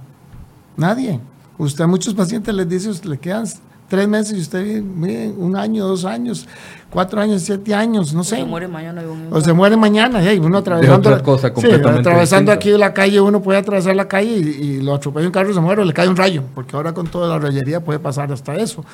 [0.77, 1.21] nadie.
[1.59, 3.45] Usted a muchos pacientes les dice, le quedan
[3.89, 6.47] tres meses y usted vive un año, dos años,
[6.91, 8.37] cuatro años, siete años, no sé.
[8.37, 9.03] O se muere mañana.
[9.31, 13.41] O se muere mañana, y uno atravesando, otra cosa completamente atravesando aquí la calle, uno
[13.41, 16.09] puede atravesar la calle y, lo atropella un carro y se muere o le cae
[16.09, 18.85] un rayo, porque ahora con toda la rayería puede pasar hasta eso.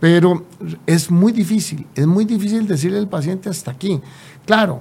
[0.00, 0.44] Pero
[0.86, 4.00] es muy difícil, es muy difícil decirle al paciente hasta aquí.
[4.46, 4.80] Claro,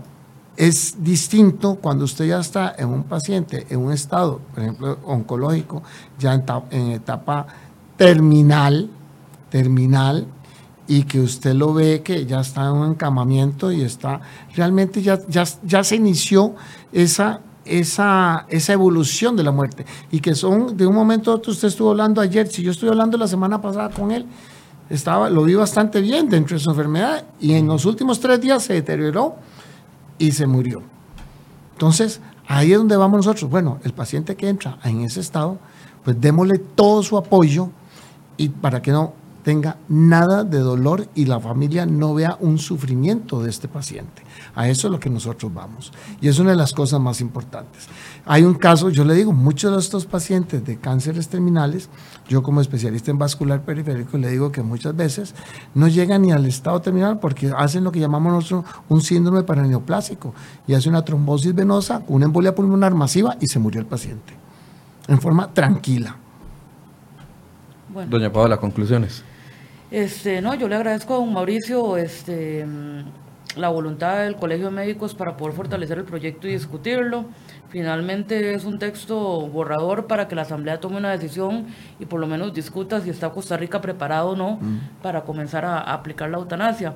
[0.55, 5.81] es distinto cuando usted ya está en un paciente, en un estado, por ejemplo, oncológico,
[6.19, 7.47] ya en, en etapa
[7.97, 8.89] terminal,
[9.53, 10.25] terminal
[10.87, 14.19] y que usted lo ve que ya está en un encamamiento y está,
[14.55, 16.55] realmente ya, ya, ya se inició
[16.91, 21.51] esa, esa, esa evolución de la muerte y que son de un momento a otro,
[21.51, 24.25] usted estuvo hablando ayer, si yo estoy hablando la semana pasada con él,
[24.89, 28.63] estaba, lo vi bastante bien dentro de su enfermedad y en los últimos tres días
[28.63, 29.35] se deterioró
[30.17, 30.81] y se murió.
[31.73, 33.51] Entonces, ahí es donde vamos nosotros.
[33.51, 35.59] Bueno, el paciente que entra en ese estado,
[36.03, 37.69] pues démosle todo su apoyo
[38.35, 43.43] y para que no tenga nada de dolor y la familia no vea un sufrimiento
[43.43, 44.23] de este paciente.
[44.55, 45.91] A eso es lo que nosotros vamos.
[46.21, 47.87] Y es una de las cosas más importantes.
[48.25, 51.89] Hay un caso, yo le digo, muchos de estos pacientes de cánceres terminales,
[52.27, 55.35] yo como especialista en vascular periférico le digo que muchas veces
[55.75, 60.33] no llegan ni al estado terminal porque hacen lo que llamamos nosotros un síndrome paraneoplásico
[60.67, 64.33] y hace una trombosis venosa, una embolia pulmonar masiva y se murió el paciente.
[65.07, 66.15] En forma tranquila.
[68.09, 69.23] Doña Paola, conclusiones.
[69.93, 72.65] Este, no, yo le agradezco a don Mauricio este,
[73.55, 77.25] la voluntad del Colegio de Médicos para poder fortalecer el proyecto y discutirlo.
[77.69, 81.67] Finalmente es un texto borrador para que la Asamblea tome una decisión
[81.99, 85.01] y por lo menos discuta si está Costa Rica preparado o no mm.
[85.03, 86.95] para comenzar a aplicar la eutanasia.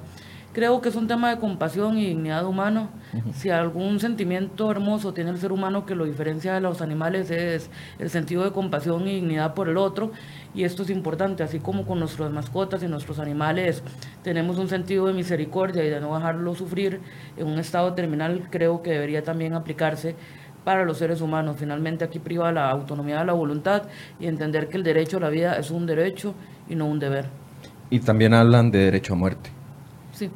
[0.58, 2.90] Creo que es un tema de compasión y dignidad humana.
[3.32, 7.70] Si algún sentimiento hermoso tiene el ser humano que lo diferencia de los animales es
[8.00, 10.12] el sentido de compasión y dignidad por el otro.
[10.56, 13.84] Y esto es importante, así como con nuestras mascotas y nuestros animales
[14.24, 17.02] tenemos un sentido de misericordia y de no dejarlo sufrir
[17.38, 20.16] en un estado terminal, creo que debería también aplicarse
[20.64, 21.58] para los seres humanos.
[21.60, 23.84] Finalmente aquí priva la autonomía de la voluntad
[24.20, 26.34] y entender que el derecho a la vida es un derecho
[26.68, 27.26] y no un deber.
[27.92, 29.57] Y también hablan de derecho a muerte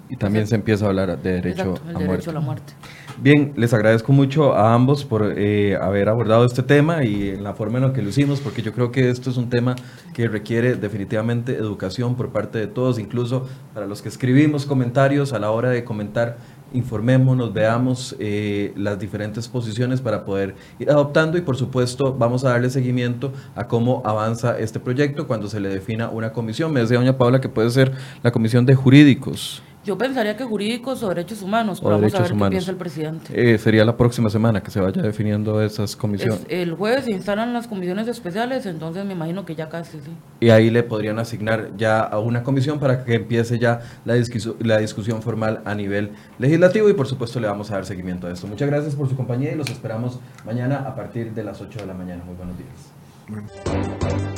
[0.10, 2.74] y también se empieza a hablar de derecho, a, derecho a la muerte.
[3.22, 7.54] Bien, les agradezco mucho a ambos por eh, haber abordado este tema y en la
[7.54, 9.76] forma en la que lo hicimos, porque yo creo que esto es un tema
[10.14, 15.40] que requiere definitivamente educación por parte de todos, incluso para los que escribimos comentarios a
[15.40, 16.38] la hora de comentar
[16.74, 22.50] informémonos, veamos eh, las diferentes posiciones para poder ir adoptando y por supuesto vamos a
[22.50, 26.72] darle seguimiento a cómo avanza este proyecto cuando se le defina una comisión.
[26.72, 27.92] Me decía doña Paula que puede ser
[28.24, 29.62] la comisión de jurídicos.
[29.84, 32.50] Yo pensaría que jurídicos o derechos humanos, O pero vamos a ver humanos.
[32.50, 33.54] qué piensa el presidente.
[33.54, 36.42] Eh, sería la próxima semana que se vaya definiendo esas comisiones.
[36.42, 40.12] Es- el jueves se instalan las comisiones especiales, entonces me imagino que ya casi, sí.
[40.40, 44.56] Y ahí le podrían asignar ya a una comisión para que empiece ya la, disquisu-
[44.60, 48.32] la discusión formal a nivel legislativo y por supuesto le vamos a dar seguimiento a
[48.32, 48.46] esto.
[48.46, 51.86] Muchas gracias por su compañía y los esperamos mañana a partir de las 8 de
[51.88, 52.24] la mañana.
[52.24, 52.92] Muy buenos días.
[53.28, 54.31] Bueno.